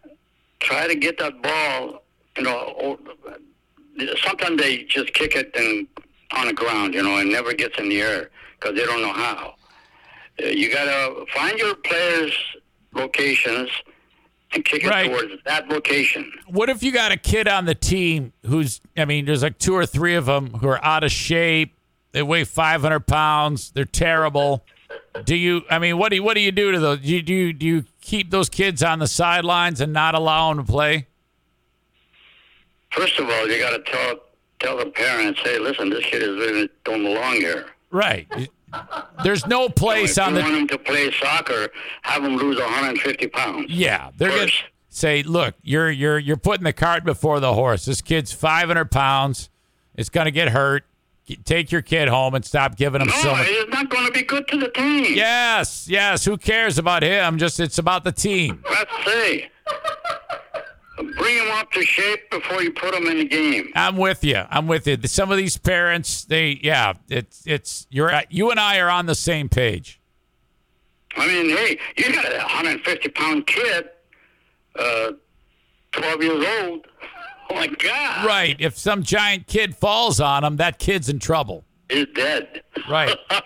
try 0.60 0.88
to 0.88 0.96
get 0.96 1.18
that 1.20 1.42
ball. 1.42 2.04
You 2.38 2.44
know, 2.44 3.00
sometimes 4.24 4.62
they 4.62 4.84
just 4.84 5.14
kick 5.14 5.36
it 5.36 5.52
and 5.56 5.88
on 6.32 6.48
the 6.48 6.54
ground. 6.54 6.94
You 6.94 7.04
know, 7.04 7.18
and 7.18 7.32
never 7.32 7.54
gets 7.54 7.78
in 7.80 7.90
the 7.90 8.02
air 8.02 8.30
because 8.60 8.76
they 8.76 8.86
don't 8.86 9.02
know 9.02 9.14
how. 9.14 9.56
Uh, 10.42 10.48
you 10.48 10.72
got 10.72 10.86
to 10.86 11.26
find 11.34 11.58
your 11.58 11.74
players' 11.76 12.38
locations 12.94 13.70
and 14.54 14.64
kick 14.64 14.84
it 14.84 14.90
Right. 14.90 15.10
towards 15.10 15.34
that 15.46 15.68
location. 15.70 16.32
what 16.48 16.70
if 16.70 16.82
you 16.84 16.92
got 16.92 17.12
a 17.12 17.18
kid 17.18 17.48
on 17.48 17.66
the 17.66 17.76
team 17.76 18.34
who's, 18.46 18.80
I 18.96 19.06
mean, 19.06 19.26
there's 19.26 19.44
like 19.44 19.58
two 19.58 19.76
or 19.76 19.86
three 19.86 20.16
of 20.16 20.26
them 20.26 20.52
who 20.56 20.68
are 20.68 20.84
out 20.84 21.04
of 21.04 21.12
shape. 21.12 21.74
They 22.14 22.24
weigh 22.24 22.46
500 22.46 23.02
pounds. 23.08 23.72
They're 23.72 23.84
terrible. 23.86 24.64
Do 25.26 25.36
you? 25.36 25.64
I 25.70 25.80
mean, 25.80 25.98
what 25.98 26.10
do 26.10 26.16
you, 26.16 26.24
what 26.24 26.36
do 26.36 26.40
you 26.42 26.52
do 26.52 26.72
to 26.72 26.80
those? 26.80 27.00
Do 27.00 27.08
you, 27.08 27.22
do 27.22 27.34
you 27.34 27.54
do 27.54 27.66
you 27.66 27.84
keep 28.02 28.32
those 28.32 28.50
kids 28.50 28.82
on 28.82 29.00
the 29.00 29.08
sidelines 29.08 29.82
and 29.82 29.92
not 29.92 30.16
allow 30.16 30.54
them 30.54 30.66
to 30.66 30.72
play? 30.72 31.08
First 32.92 33.20
of 33.20 33.30
all, 33.30 33.48
you 33.50 33.60
got 33.60 33.72
to 33.72 33.92
tell 33.92 34.16
tell 34.60 34.78
the 34.78 34.88
parents, 34.88 35.40
hey, 35.44 35.60
listen, 35.60 35.90
this 35.90 36.06
kid 36.06 36.24
is 36.24 36.30
really 36.38 36.70
don't 36.84 37.04
belong 37.04 37.34
here. 37.36 37.68
Right. 37.92 38.28
There's 39.24 39.46
no 39.48 39.70
place 39.70 40.18
if 40.18 40.24
on 40.24 40.34
the. 40.34 40.42
want 40.42 40.54
him 40.56 40.68
to 40.70 40.78
play 40.78 41.12
soccer, 41.12 41.70
have 42.02 42.24
him 42.24 42.36
lose 42.38 42.60
150 42.60 43.28
pounds. 43.28 43.72
Yeah, 43.72 44.12
they're 44.18 44.30
gonna 44.30 44.52
say, 44.90 45.24
"Look, 45.24 45.56
you're 45.64 45.90
you're 45.90 46.20
you're 46.20 46.38
putting 46.38 46.64
the 46.66 46.74
cart 46.74 47.04
before 47.04 47.40
the 47.40 47.54
horse. 47.54 47.86
This 47.86 48.02
kid's 48.02 48.32
500 48.34 48.92
pounds. 48.92 49.50
It's 49.96 50.10
gonna 50.10 50.32
get 50.32 50.50
hurt. 50.50 50.84
Take 51.44 51.72
your 51.74 51.82
kid 51.82 52.08
home 52.08 52.36
and 52.36 52.46
stop 52.46 52.78
giving 52.78 53.02
him 53.02 53.08
No, 53.08 53.14
so 53.16 53.32
much." 53.36 53.48
he's 53.48 53.68
not 53.70 53.90
going 53.90 54.06
to 54.06 54.12
be 54.14 54.22
good 54.24 54.48
to 54.48 54.58
the 54.58 54.70
team. 54.70 55.14
Yes, 55.16 55.88
yes. 55.90 56.24
Who 56.24 56.38
cares 56.38 56.78
about 56.78 57.04
him? 57.04 57.38
Just 57.38 57.60
it's 57.60 57.78
about 57.78 58.04
the 58.06 58.14
team. 58.14 58.64
Let's 58.70 58.92
see. 59.06 59.48
Bring 60.98 61.38
them 61.38 61.52
up 61.52 61.72
to 61.74 61.84
shape 61.84 62.30
before 62.32 62.64
you 62.64 62.72
put 62.72 62.92
them 62.94 63.06
in 63.08 63.18
the 63.20 63.26
game. 63.26 63.72
I'm 63.76 63.98
with 63.98 64.24
you. 64.24 64.44
I'm 64.50 64.68
with 64.68 64.88
you. 64.88 64.98
Some 65.06 65.32
of 65.32 65.38
these 65.38 65.56
parents, 65.56 66.26
they, 66.26 66.60
yeah, 66.64 66.94
it's 67.08 67.44
it's 67.46 67.86
you're 67.90 68.10
at, 68.10 68.32
you 68.32 68.50
and 68.50 68.60
I 68.60 68.80
are 68.80 68.90
on 68.90 69.06
the 69.06 69.14
same 69.16 69.48
page. 69.48 70.02
I 71.16 71.28
mean, 71.28 71.50
hey, 71.56 71.80
you 71.98 72.14
got 72.14 72.26
a 72.26 72.38
150 72.38 73.10
pound 73.10 73.46
kid, 73.48 73.90
uh, 74.76 75.12
12 75.92 76.24
years 76.24 76.46
old. 76.62 76.88
Oh 77.50 77.56
my 77.56 77.68
God. 77.68 78.26
Right. 78.26 78.58
If 78.60 78.78
some 78.78 79.04
giant 79.04 79.48
kid 79.48 79.74
falls 79.74 80.20
on 80.20 80.44
him, 80.44 80.58
that 80.58 80.80
kid's 80.80 81.08
in 81.08 81.18
trouble. 81.18 81.64
He's 81.90 82.08
dead. 82.14 82.62
Right. 82.90 83.16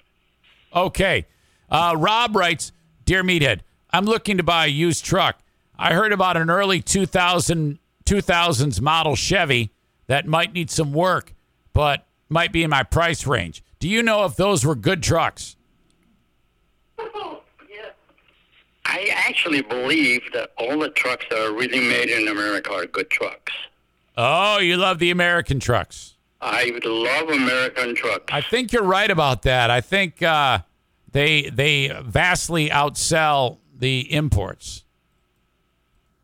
Okay. 0.74 1.28
Uh, 1.70 1.96
Rob 1.98 2.36
writes, 2.36 2.72
Dear 3.06 3.24
Meathead, 3.24 3.60
I'm 3.92 4.06
looking 4.06 4.38
to 4.38 4.44
buy 4.44 4.66
a 4.66 4.70
used 4.70 5.04
truck. 5.06 5.38
I 5.82 5.94
heard 5.94 6.14
about 6.14 6.38
an 6.38 6.52
early 6.52 6.80
2000, 6.80 7.80
2000s 8.06 8.82
model 8.82 9.16
Chevy 9.16 9.72
that 10.06 10.28
might 10.28 10.54
need 10.54 10.70
some 10.70 10.94
work, 10.94 11.34
but 11.74 12.06
might 12.30 12.52
be 12.52 12.62
in 12.62 12.70
my 12.70 12.84
price 12.84 13.26
range. 13.26 13.64
Do 13.80 13.90
you 13.90 14.04
know 14.04 14.24
if 14.26 14.36
those 14.36 14.64
were 14.64 14.76
good 14.76 15.02
trucks? 15.02 15.56
I 18.86 19.10
actually 19.12 19.64
believe 19.64 20.22
that 20.34 20.52
all 20.58 20.78
the 20.78 20.90
trucks 20.90 21.26
that 21.32 21.40
are 21.40 21.52
really 21.52 21.80
made 21.80 22.10
in 22.10 22.28
America 22.28 22.74
are 22.74 22.86
good 22.86 23.10
trucks. 23.10 23.54
Oh, 24.16 24.60
you 24.60 24.78
love 24.78 25.00
the 25.00 25.10
American 25.10 25.60
trucks. 25.60 26.16
I 26.42 26.80
love 26.84 27.30
American 27.30 27.96
trucks. 27.96 28.26
I 28.32 28.42
think 28.42 28.72
you're 28.72 28.84
right 28.84 29.10
about 29.10 29.44
that. 29.44 29.72
I 29.72 29.82
think 29.82 30.22
uh, 30.22 30.60
they 31.12 31.50
they 31.50 31.92
vastly 32.04 32.70
outsell 32.70 33.58
the 33.76 34.14
imports. 34.14 34.84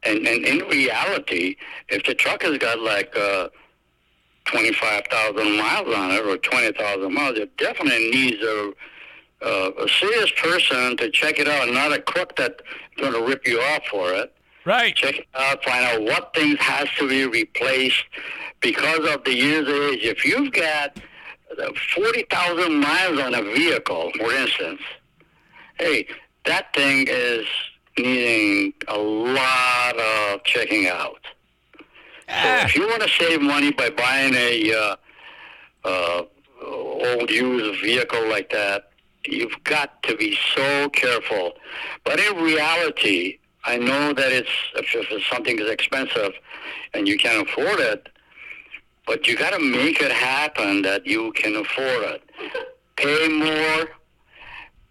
And, 0.08 0.26
and 0.26 0.46
in 0.46 0.60
reality, 0.70 1.58
if 1.90 2.04
the 2.06 2.14
truck 2.14 2.44
has 2.44 2.58
got 2.58 2.80
like 2.80 3.16
uh, 3.18 3.50
25,000 4.46 5.58
miles 5.58 5.94
on 5.94 6.12
it 6.12 6.26
or 6.26 6.38
20,000 6.38 7.14
miles, 7.14 7.38
it 7.38 7.56
definitely 7.58 8.10
needs 8.10 8.42
a, 8.42 8.74
uh, 9.42 9.72
a 9.84 9.90
serious 9.90 10.32
person 10.32 10.96
to 10.98 11.12
check 11.12 11.40
it 11.40 11.48
out, 11.48 11.70
not 11.74 11.92
a 11.92 12.02
crook 12.02 12.36
that's 12.38 12.62
going 12.96 13.14
to 13.14 13.22
rip 13.22 13.46
you 13.46 13.60
off 13.60 13.84
for 13.92 14.14
it. 14.14 14.34
Right. 14.66 14.96
Check 14.96 15.20
it 15.20 15.28
out, 15.36 15.64
find 15.64 15.86
out 15.86 16.02
what 16.04 16.34
things 16.34 16.58
has 16.60 16.88
to 16.98 17.08
be 17.08 17.26
replaced 17.26 18.04
because 18.62 19.06
of 19.14 19.24
the 19.26 19.34
years 19.34 19.68
age. 19.68 20.04
If 20.04 20.26
you've 20.26 20.54
got 20.54 20.98
uh, 21.62 21.72
40,000 21.96 22.74
miles 22.74 23.20
on 23.20 23.36
a 23.36 23.42
vehicle, 23.44 24.12
for 24.18 24.34
instance, 24.34 24.82
hey, 25.80 26.08
that 26.46 26.74
thing 26.74 27.08
is 27.10 27.46
needing 27.98 28.74
a 28.88 28.98
lot 28.98 30.00
of 30.00 30.44
checking 30.44 30.88
out. 30.88 31.22
So 32.30 32.66
if 32.66 32.76
you 32.76 32.88
want 32.88 33.04
to 33.04 33.10
save 33.10 33.42
money 33.42 33.72
by 33.72 33.90
buying 33.90 34.34
a 34.34 34.74
uh, 34.74 34.96
uh, 35.86 36.24
old 36.62 37.30
used 37.30 37.82
vehicle 37.82 38.28
like 38.28 38.50
that, 38.50 38.90
you've 39.26 39.64
got 39.64 40.02
to 40.04 40.16
be 40.16 40.38
so 40.56 40.90
careful. 40.90 41.54
But 42.04 42.20
in 42.20 42.36
reality, 42.36 43.40
I 43.64 43.78
know 43.78 44.14
that 44.14 44.32
it's 44.32 44.50
if, 44.76 44.94
if 44.94 45.24
something 45.32 45.60
is 45.60 45.70
expensive 45.70 46.34
and 46.94 47.08
you 47.08 47.18
can't 47.18 47.48
afford 47.48 47.80
it, 47.80 48.10
but 49.06 49.28
you 49.28 49.38
got 49.38 49.54
to 49.54 49.60
make 49.60 50.02
it 50.02 50.12
happen 50.12 50.82
that 50.82 51.06
you 51.06 51.32
can 51.34 51.56
afford 51.56 52.04
it. 52.04 52.24
Pay 52.98 53.28
more, 53.30 53.90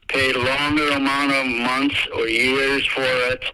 pay 0.09 0.33
longer 0.33 0.89
amount 0.91 1.33
of 1.33 1.47
months 1.47 2.07
or 2.15 2.29
years 2.29 2.87
for 2.87 3.03
it, 3.03 3.45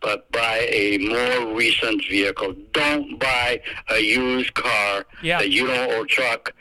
but 0.00 0.30
buy 0.32 0.66
a 0.70 0.98
more 0.98 1.54
recent 1.54 2.02
vehicle. 2.08 2.54
Don't 2.72 3.18
buy 3.18 3.60
a 3.90 3.98
used 4.00 4.54
car 4.54 5.04
Yeah. 5.22 5.38
that 5.38 5.50
you 5.50 5.66
don't 5.66 5.92
or 5.92 6.06
truck 6.06 6.52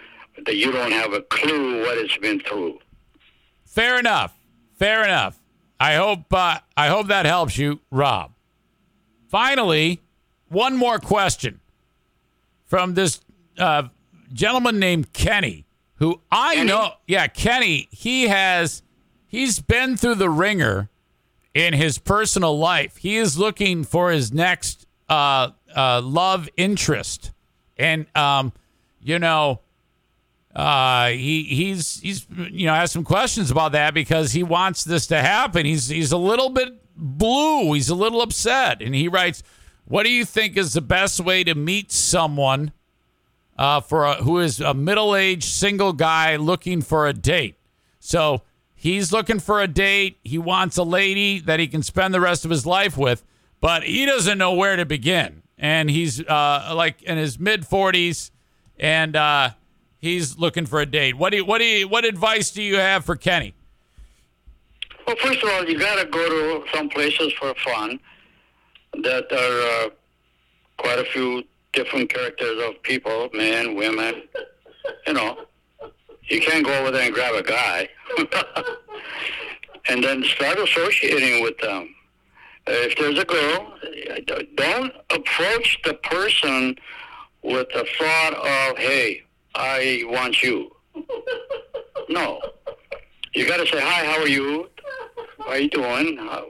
that 0.45 0.55
you 0.55 0.71
don't 0.71 0.91
have 0.91 1.13
a 1.13 1.21
clue 1.23 1.81
what 1.81 1.97
it's 1.97 2.17
been 2.17 2.39
through. 2.41 2.79
Fair 3.65 3.99
enough. 3.99 4.33
Fair 4.77 5.03
enough. 5.03 5.37
I 5.79 5.95
hope 5.95 6.31
uh, 6.33 6.59
I 6.77 6.87
hope 6.87 7.07
that 7.07 7.25
helps 7.25 7.57
you, 7.57 7.79
Rob. 7.89 8.31
Finally, 9.29 9.99
one 10.49 10.75
more 10.75 10.99
question 10.99 11.59
from 12.65 12.93
this 12.93 13.21
uh, 13.57 13.83
gentleman 14.33 14.79
named 14.79 15.13
Kenny, 15.13 15.65
who 15.95 16.19
I 16.31 16.55
Kenny? 16.55 16.67
know. 16.67 16.93
Yeah, 17.07 17.27
Kenny. 17.27 17.87
He 17.91 18.27
has 18.27 18.83
he's 19.31 19.59
been 19.59 19.95
through 19.95 20.15
the 20.15 20.29
ringer 20.29 20.89
in 21.53 21.73
his 21.73 21.97
personal 21.97 22.57
life. 22.57 22.97
He 22.97 23.17
is 23.17 23.37
looking 23.37 23.83
for 23.83 24.11
his 24.11 24.31
next 24.31 24.85
uh, 25.09 25.51
uh, 25.75 26.01
love 26.01 26.49
interest, 26.57 27.31
and 27.77 28.05
um, 28.15 28.53
you 29.01 29.17
know 29.17 29.61
uh, 30.55 31.07
he 31.07 31.43
he's 31.43 31.99
he's 32.01 32.27
you 32.35 32.65
know 32.67 32.73
has 32.73 32.91
some 32.91 33.03
questions 33.03 33.49
about 33.49 33.71
that 33.71 33.93
because 33.93 34.33
he 34.33 34.43
wants 34.43 34.83
this 34.83 35.07
to 35.07 35.17
happen. 35.19 35.65
He's 35.65 35.87
he's 35.87 36.11
a 36.11 36.17
little 36.17 36.49
bit 36.49 36.69
blue. 36.95 37.73
He's 37.73 37.89
a 37.89 37.95
little 37.95 38.21
upset, 38.21 38.81
and 38.81 38.93
he 38.93 39.07
writes, 39.07 39.43
"What 39.85 40.03
do 40.03 40.09
you 40.09 40.25
think 40.25 40.57
is 40.57 40.73
the 40.73 40.81
best 40.81 41.19
way 41.19 41.43
to 41.45 41.55
meet 41.55 41.91
someone 41.91 42.71
uh, 43.57 43.79
for 43.81 44.05
a, 44.05 44.15
who 44.15 44.39
is 44.39 44.59
a 44.59 44.73
middle-aged 44.73 45.49
single 45.49 45.93
guy 45.93 46.35
looking 46.35 46.81
for 46.81 47.07
a 47.07 47.13
date?" 47.13 47.55
So 47.99 48.41
he's 48.81 49.11
looking 49.11 49.39
for 49.39 49.61
a 49.61 49.67
date. 49.67 50.17
He 50.23 50.39
wants 50.39 50.75
a 50.75 50.83
lady 50.83 51.39
that 51.39 51.59
he 51.59 51.67
can 51.67 51.83
spend 51.83 52.15
the 52.15 52.19
rest 52.19 52.45
of 52.45 52.49
his 52.51 52.65
life 52.65 52.97
with, 52.97 53.23
but 53.59 53.83
he 53.83 54.07
doesn't 54.07 54.39
know 54.39 54.53
where 54.53 54.75
to 54.75 54.85
begin. 54.85 55.43
and 55.57 55.91
he's 55.91 56.19
uh, 56.25 56.73
like 56.75 57.03
in 57.03 57.19
his 57.19 57.37
mid 57.39 57.61
40s, 57.61 58.31
and 58.79 59.15
uh, 59.15 59.51
he's 59.99 60.37
looking 60.39 60.65
for 60.65 60.81
a 60.81 60.85
date. 60.87 61.15
What 61.15 61.29
do 61.29 61.37
you, 61.37 61.45
what 61.45 61.59
do 61.59 61.65
you, 61.65 61.87
what 61.87 62.03
advice 62.03 62.49
do 62.49 62.63
you 62.63 62.77
have 62.77 63.05
for 63.05 63.15
Kenny? 63.15 63.53
Well, 65.05 65.15
first 65.17 65.43
of 65.43 65.49
all, 65.49 65.63
you 65.69 65.77
got 65.77 66.01
to 66.01 66.05
go 66.09 66.27
to 66.63 66.67
some 66.75 66.89
places 66.89 67.31
for 67.33 67.53
fun 67.63 67.99
that 69.03 69.31
are 69.31 69.85
uh, 69.85 69.89
quite 70.77 70.97
a 70.99 71.05
few 71.05 71.43
different 71.73 72.11
characters 72.11 72.59
of 72.67 72.81
people, 72.81 73.29
men, 73.33 73.75
women. 73.75 74.23
You 75.05 75.13
know, 75.13 75.37
you 76.23 76.39
can't 76.41 76.65
go 76.65 76.73
over 76.79 76.91
there 76.91 77.03
and 77.03 77.13
grab 77.13 77.35
a 77.35 77.43
guy. 77.43 77.89
and 79.89 80.03
then 80.03 80.23
start 80.23 80.59
associating 80.59 81.41
with 81.43 81.57
them. 81.59 81.93
If 82.67 82.97
there's 82.97 83.17
a 83.17 83.25
girl, 83.25 83.73
don't 84.55 84.93
approach 85.09 85.79
the 85.83 85.95
person 85.95 86.75
with 87.41 87.67
the 87.73 87.85
thought 87.97 88.33
of, 88.35 88.77
hey, 88.77 89.23
I 89.55 90.03
want 90.05 90.43
you. 90.43 90.71
No. 92.09 92.41
You 93.33 93.47
got 93.47 93.57
to 93.57 93.65
say, 93.65 93.79
hi, 93.79 94.05
how 94.05 94.19
are 94.19 94.27
you? 94.27 94.69
How 95.39 95.51
are 95.51 95.57
you 95.59 95.69
doing? 95.69 96.17
How, 96.17 96.47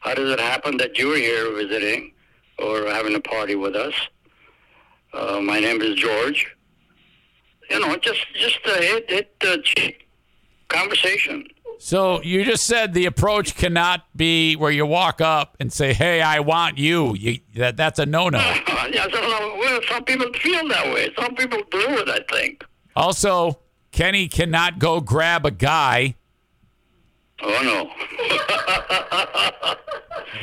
how 0.00 0.14
does 0.14 0.30
it 0.30 0.38
happen 0.38 0.76
that 0.76 0.98
you're 0.98 1.16
here 1.16 1.50
visiting 1.54 2.12
or 2.58 2.86
having 2.86 3.14
a 3.14 3.20
party 3.20 3.54
with 3.54 3.74
us? 3.74 3.94
Uh, 5.12 5.40
my 5.40 5.58
name 5.58 5.80
is 5.80 5.96
George. 5.96 6.54
You 7.70 7.80
know, 7.80 7.96
just 7.96 8.20
just 8.34 8.58
uh, 8.66 8.80
hit 8.80 9.10
hit 9.10 9.40
the 9.40 9.62
cheek 9.64 10.08
conversation. 10.68 11.46
So 11.80 12.20
you 12.22 12.44
just 12.44 12.66
said 12.66 12.92
the 12.92 13.06
approach 13.06 13.54
cannot 13.54 14.04
be 14.16 14.56
where 14.56 14.70
you 14.70 14.84
walk 14.84 15.20
up 15.20 15.56
and 15.60 15.72
say, 15.72 15.92
"Hey, 15.92 16.20
I 16.20 16.40
want 16.40 16.78
you." 16.78 17.14
you 17.14 17.38
that 17.56 17.76
that's 17.76 17.98
a 17.98 18.06
no-no. 18.06 18.38
yeah, 18.90 19.06
so, 19.12 19.80
some 19.88 20.04
people 20.04 20.32
feel 20.34 20.66
that 20.68 20.92
way. 20.92 21.10
Some 21.18 21.34
people 21.34 21.60
do 21.70 21.80
it. 21.80 22.08
I 22.08 22.20
think. 22.34 22.64
Also, 22.96 23.60
Kenny 23.92 24.28
cannot 24.28 24.78
go 24.78 25.00
grab 25.00 25.46
a 25.46 25.50
guy. 25.50 26.16
Oh 27.42 27.62
no. 27.62 27.90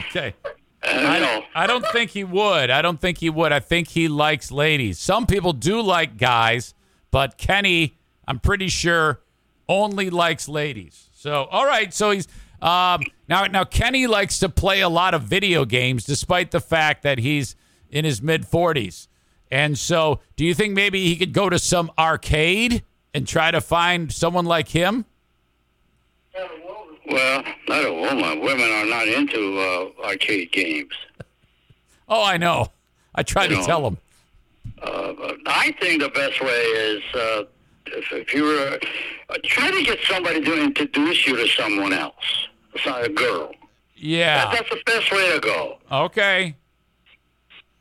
Okay. 0.10 0.34
I 0.82 1.20
know. 1.20 1.44
I 1.54 1.68
don't 1.68 1.86
think 1.88 2.12
he 2.12 2.24
would. 2.24 2.70
I 2.70 2.82
don't 2.82 3.02
think 3.02 3.18
he 3.18 3.30
would. 3.30 3.52
I 3.52 3.60
think 3.60 3.90
he 3.90 4.08
likes 4.08 4.52
ladies. 4.52 4.98
Some 4.98 5.26
people 5.26 5.52
do 5.52 5.82
like 5.82 6.18
guys, 6.18 6.74
but 7.16 7.38
Kenny, 7.38 7.96
I'm 8.28 8.40
pretty 8.42 8.68
sure, 8.68 9.22
only 9.70 10.10
likes 10.10 10.50
ladies. 10.50 11.08
So, 11.14 11.46
all 11.46 11.66
right. 11.66 11.94
So 11.94 12.12
he's 12.12 12.28
um, 12.62 13.04
now 13.30 13.46
now 13.46 13.64
Kenny 13.64 14.06
likes 14.06 14.38
to 14.40 14.50
play 14.50 14.82
a 14.82 14.90
lot 14.90 15.14
of 15.14 15.22
video 15.22 15.64
games, 15.64 16.04
despite 16.04 16.52
the 16.52 16.60
fact 16.60 17.04
that 17.04 17.20
he's 17.20 17.56
in 17.90 18.04
his 18.04 18.22
mid 18.22 18.42
40s. 18.44 19.08
And 19.50 19.78
so, 19.80 20.20
do 20.36 20.44
you 20.44 20.54
think 20.54 20.74
maybe 20.74 21.06
he 21.06 21.16
could 21.16 21.32
go 21.32 21.48
to 21.50 21.58
some 21.58 21.90
arcade 21.98 22.84
and 23.14 23.26
try 23.26 23.50
to 23.50 23.62
find 23.62 24.12
someone 24.12 24.44
like 24.44 24.68
him? 24.68 25.06
Well, 27.10 27.44
not 27.70 27.86
a 27.86 27.94
woman. 27.94 28.42
Women 28.42 28.70
are 28.70 28.86
not 28.88 29.08
into 29.08 29.58
uh, 29.58 30.06
arcade 30.06 30.52
games. 30.52 30.92
Oh, 32.08 32.24
I 32.24 32.38
know. 32.38 32.68
I 33.16 33.24
tried 33.24 33.50
You 33.50 33.56
to 33.56 33.62
know. 33.62 33.66
tell 33.66 33.88
him. 33.88 33.98
Uh, 34.86 35.34
I 35.48 35.76
think 35.80 36.02
the 36.02 36.10
best 36.10 36.40
way 36.42 36.62
is 36.92 37.04
uh, 37.16 37.44
if, 37.88 38.12
if 38.12 38.34
you 38.34 38.44
were 38.44 38.80
uh, 39.30 39.38
try 39.44 39.72
to 39.72 39.84
get 39.84 40.00
somebody 40.08 40.42
to 40.42 40.64
introduce 40.64 41.26
you 41.26 41.36
to 41.38 41.48
someone 41.48 41.94
else. 41.94 42.48
It's 42.74 42.86
not 42.86 43.04
a 43.06 43.10
girl. 43.10 43.52
Yeah. 43.96 44.52
That's 44.54 44.70
the 44.70 44.82
best 44.86 45.12
way 45.12 45.34
to 45.34 45.40
go. 45.40 45.78
Okay. 45.92 46.56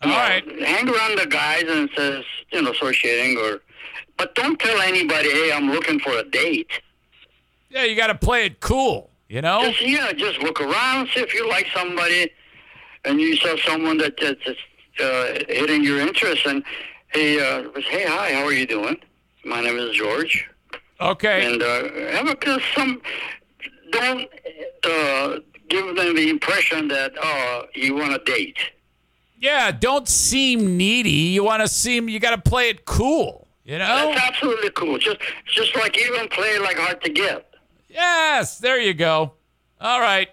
All 0.03 0.11
right. 0.11 0.45
Hang 0.63 0.89
around 0.89 1.19
the 1.19 1.27
guys 1.27 1.65
and 1.67 1.91
says, 1.97 2.25
you 2.53 2.63
know, 2.63 2.71
associating 2.71 3.37
or, 3.39 3.61
but 4.17 4.35
don't 4.35 4.59
tell 4.59 4.81
anybody, 4.81 5.31
hey, 5.31 5.53
I'm 5.53 5.71
looking 5.71 5.99
for 5.99 6.13
a 6.13 6.23
date. 6.23 6.71
Yeah, 7.71 7.85
you 7.85 7.97
got 7.97 8.07
to 8.07 8.15
play 8.15 8.47
it 8.47 8.61
cool, 8.61 9.11
you 9.29 9.43
know? 9.43 9.63
Just 9.63 9.83
yeah, 9.83 10.13
just 10.13 10.39
look 10.39 10.61
around, 10.61 11.09
see 11.13 11.21
if 11.21 11.35
you 11.35 11.49
like 11.49 11.67
somebody, 11.75 12.31
and 13.05 13.21
you 13.21 13.37
saw 13.37 13.57
someone 13.67 13.99
that 13.99 14.15
that's 14.21 14.41
just, 14.45 14.61
uh, 15.01 15.45
hitting 15.49 15.83
your 15.83 15.99
interest, 15.99 16.47
and 16.47 16.63
he 17.15 17.41
uh, 17.41 17.63
was, 17.75 17.85
hey, 17.85 18.05
hi, 18.07 18.33
how 18.33 18.45
are 18.45 18.53
you 18.53 18.67
doing? 18.67 18.97
My 19.45 19.61
name 19.63 19.79
is 19.79 19.95
George, 19.97 20.49
Okay. 21.01 21.53
and 21.53 21.63
uh, 21.63 21.89
have 22.17 22.29
a 22.29 22.61
some 22.75 23.01
don't 23.91 24.29
uh, 24.85 25.39
give 25.69 25.95
them 25.97 26.15
the 26.17 26.29
impression 26.31 26.89
that 26.89 27.13
oh 27.23 27.65
you 27.75 27.95
want 27.95 28.15
a 28.15 28.19
date. 28.25 28.59
Yeah, 29.39 29.71
don't 29.71 30.09
seem 30.09 30.77
needy. 30.77 31.11
You 31.11 31.45
want 31.45 31.61
to 31.63 31.69
seem, 31.69 32.09
you 32.09 32.19
got 32.19 32.31
to 32.31 32.51
play 32.51 32.71
it 32.71 32.87
cool, 32.87 33.47
you 33.65 33.77
know? 33.79 33.85
That's 33.87 34.21
absolutely 34.29 34.71
cool. 34.71 34.97
Just 34.99 35.19
just 35.47 35.77
like 35.77 35.99
even 35.99 36.29
play 36.29 36.59
like 36.59 36.79
hard 36.79 37.03
to 37.03 37.11
get. 37.11 37.55
Yes, 37.89 38.59
there 38.59 38.81
you 38.81 38.95
go. 38.95 39.35
All 39.81 40.01
right. 40.01 40.29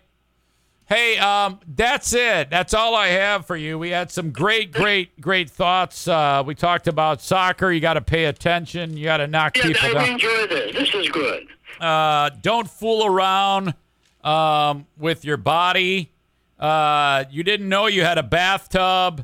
Hey, 0.91 1.17
um, 1.19 1.61
that's 1.73 2.11
it. 2.11 2.49
That's 2.49 2.73
all 2.73 2.95
I 2.95 3.07
have 3.07 3.45
for 3.45 3.55
you. 3.55 3.79
We 3.79 3.91
had 3.91 4.11
some 4.11 4.31
great, 4.31 4.73
great, 4.73 5.21
great 5.21 5.49
thoughts. 5.49 6.05
Uh, 6.05 6.43
we 6.45 6.53
talked 6.53 6.85
about 6.89 7.21
soccer. 7.21 7.71
You 7.71 7.79
got 7.79 7.93
to 7.93 8.01
pay 8.01 8.25
attention. 8.25 8.97
You 8.97 9.05
got 9.05 9.17
to 9.17 9.27
knock 9.27 9.55
Yeah, 9.55 9.67
people 9.67 9.87
I 9.87 9.93
down. 9.93 10.09
enjoy 10.09 10.47
this. 10.47 10.75
This 10.75 10.93
is 10.93 11.07
good. 11.07 11.47
Uh, 11.79 12.31
don't 12.41 12.69
fool 12.69 13.05
around 13.05 13.73
um, 14.21 14.85
with 14.97 15.23
your 15.23 15.37
body. 15.37 16.11
Uh, 16.59 17.23
you 17.31 17.43
didn't 17.43 17.69
know 17.69 17.87
you 17.87 18.03
had 18.03 18.17
a 18.17 18.23
bathtub. 18.23 19.23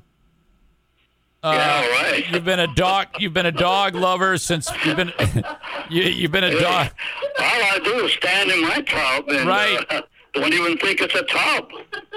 Uh, 1.43 1.51
yeah, 1.53 1.82
all 1.84 1.89
right. 2.01 2.32
You've 2.32 2.45
been 2.45 2.62
a 2.62 2.73
dog. 2.75 3.08
You've 3.19 3.34
been 3.34 3.45
a 3.45 3.51
dog 3.51 3.93
lover 3.93 4.38
since 4.38 4.71
you've 4.86 4.95
been. 4.95 5.12
you, 5.89 6.03
you've 6.03 6.32
been 6.32 6.45
a 6.45 6.58
dog. 6.62 6.91
All 7.39 7.45
I 7.45 7.82
do 7.84 8.06
is 8.06 8.13
stand 8.13 8.51
in 8.51 8.62
my 8.62 8.82
tub 8.84 9.27
and 9.27 9.45
Right. 9.45 10.06
Don't 10.39 10.54
even 10.54 10.78
think 10.78 11.02
it's 11.02 11.15
a 11.15 11.23
tub. 11.23 11.69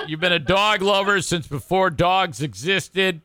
You've 0.06 0.20
been 0.20 0.32
a 0.32 0.38
dog 0.38 0.82
lover 0.82 1.20
since 1.20 1.46
before 1.46 1.90
dogs 1.90 2.42
existed, 2.42 3.20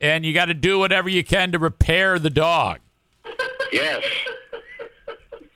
and 0.00 0.24
you 0.24 0.32
got 0.32 0.46
to 0.46 0.54
do 0.54 0.78
whatever 0.78 1.08
you 1.08 1.24
can 1.24 1.52
to 1.52 1.58
repair 1.58 2.18
the 2.18 2.30
dog. 2.30 2.78
Yes. 3.72 4.04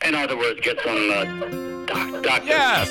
In 0.04 0.14
other 0.14 0.36
words, 0.36 0.60
get 0.60 0.80
some 0.80 1.10
uh, 1.10 1.24
doc- 1.86 2.22
doctor. 2.22 2.46
Yes. 2.46 2.90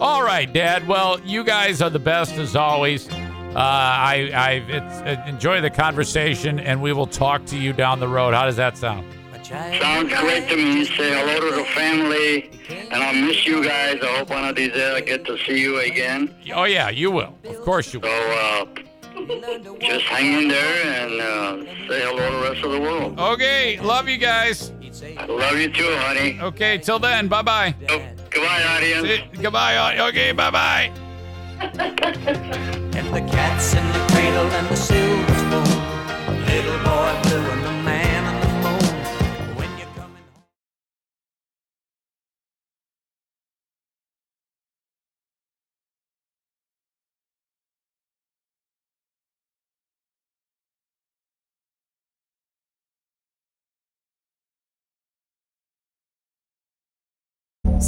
All 0.00 0.22
right, 0.22 0.50
Dad. 0.52 0.86
Well, 0.86 1.20
you 1.20 1.44
guys 1.44 1.82
are 1.82 1.90
the 1.90 1.98
best 1.98 2.34
as 2.34 2.54
always. 2.56 3.08
Uh, 3.08 3.54
I, 3.56 4.30
I 4.32 4.50
it's, 4.68 4.94
uh, 5.00 5.24
enjoy 5.26 5.60
the 5.60 5.70
conversation, 5.70 6.60
and 6.60 6.80
we 6.80 6.92
will 6.92 7.06
talk 7.06 7.44
to 7.46 7.58
you 7.58 7.72
down 7.72 7.98
the 7.98 8.08
road. 8.08 8.32
How 8.32 8.44
does 8.44 8.56
that 8.56 8.78
sound? 8.78 9.04
Sounds 9.50 10.12
great 10.14 10.48
to 10.48 10.56
me. 10.56 10.84
Say 10.84 11.10
hello 11.12 11.50
to 11.50 11.56
the 11.56 11.64
family, 11.74 12.50
and 12.68 13.02
I'll 13.02 13.12
miss 13.14 13.44
you 13.44 13.64
guys. 13.64 13.98
I 14.00 14.06
hope 14.18 14.30
one 14.30 14.44
of 14.44 14.54
these 14.54 14.72
days 14.72 14.94
I 14.94 15.00
get 15.00 15.24
to 15.26 15.36
see 15.38 15.60
you 15.60 15.80
again. 15.80 16.32
Oh 16.54 16.64
yeah, 16.64 16.88
you 16.90 17.10
will. 17.10 17.36
Of 17.44 17.60
course 17.62 17.92
you 17.92 18.00
So 18.00 18.08
will. 18.08 18.32
uh, 18.38 19.78
just 19.80 20.04
hang 20.06 20.42
in 20.42 20.48
there 20.48 20.86
and 21.02 21.20
uh, 21.20 21.64
say 21.88 22.00
hello 22.02 22.30
to 22.30 22.36
the 22.36 22.42
rest 22.50 22.64
of 22.64 22.70
the 22.70 22.80
world. 22.80 23.18
Okay, 23.18 23.80
love 23.80 24.08
you 24.08 24.18
guys. 24.18 24.72
I 25.18 25.26
love 25.26 25.58
you 25.58 25.68
too, 25.72 25.96
honey. 25.96 26.38
Okay, 26.40 26.78
till 26.78 27.00
then, 27.00 27.26
bye 27.26 27.42
bye. 27.42 27.74
Oh, 27.88 28.02
goodbye, 28.30 28.62
audience. 28.76 29.22
Goodbye. 29.40 29.98
Okay, 30.08 30.30
bye 30.32 30.50
bye. 30.50 30.92
And 33.00 33.14
the 33.14 33.20
cat's 33.32 33.74
in 33.74 33.86
the 33.92 33.98
and 33.98 33.99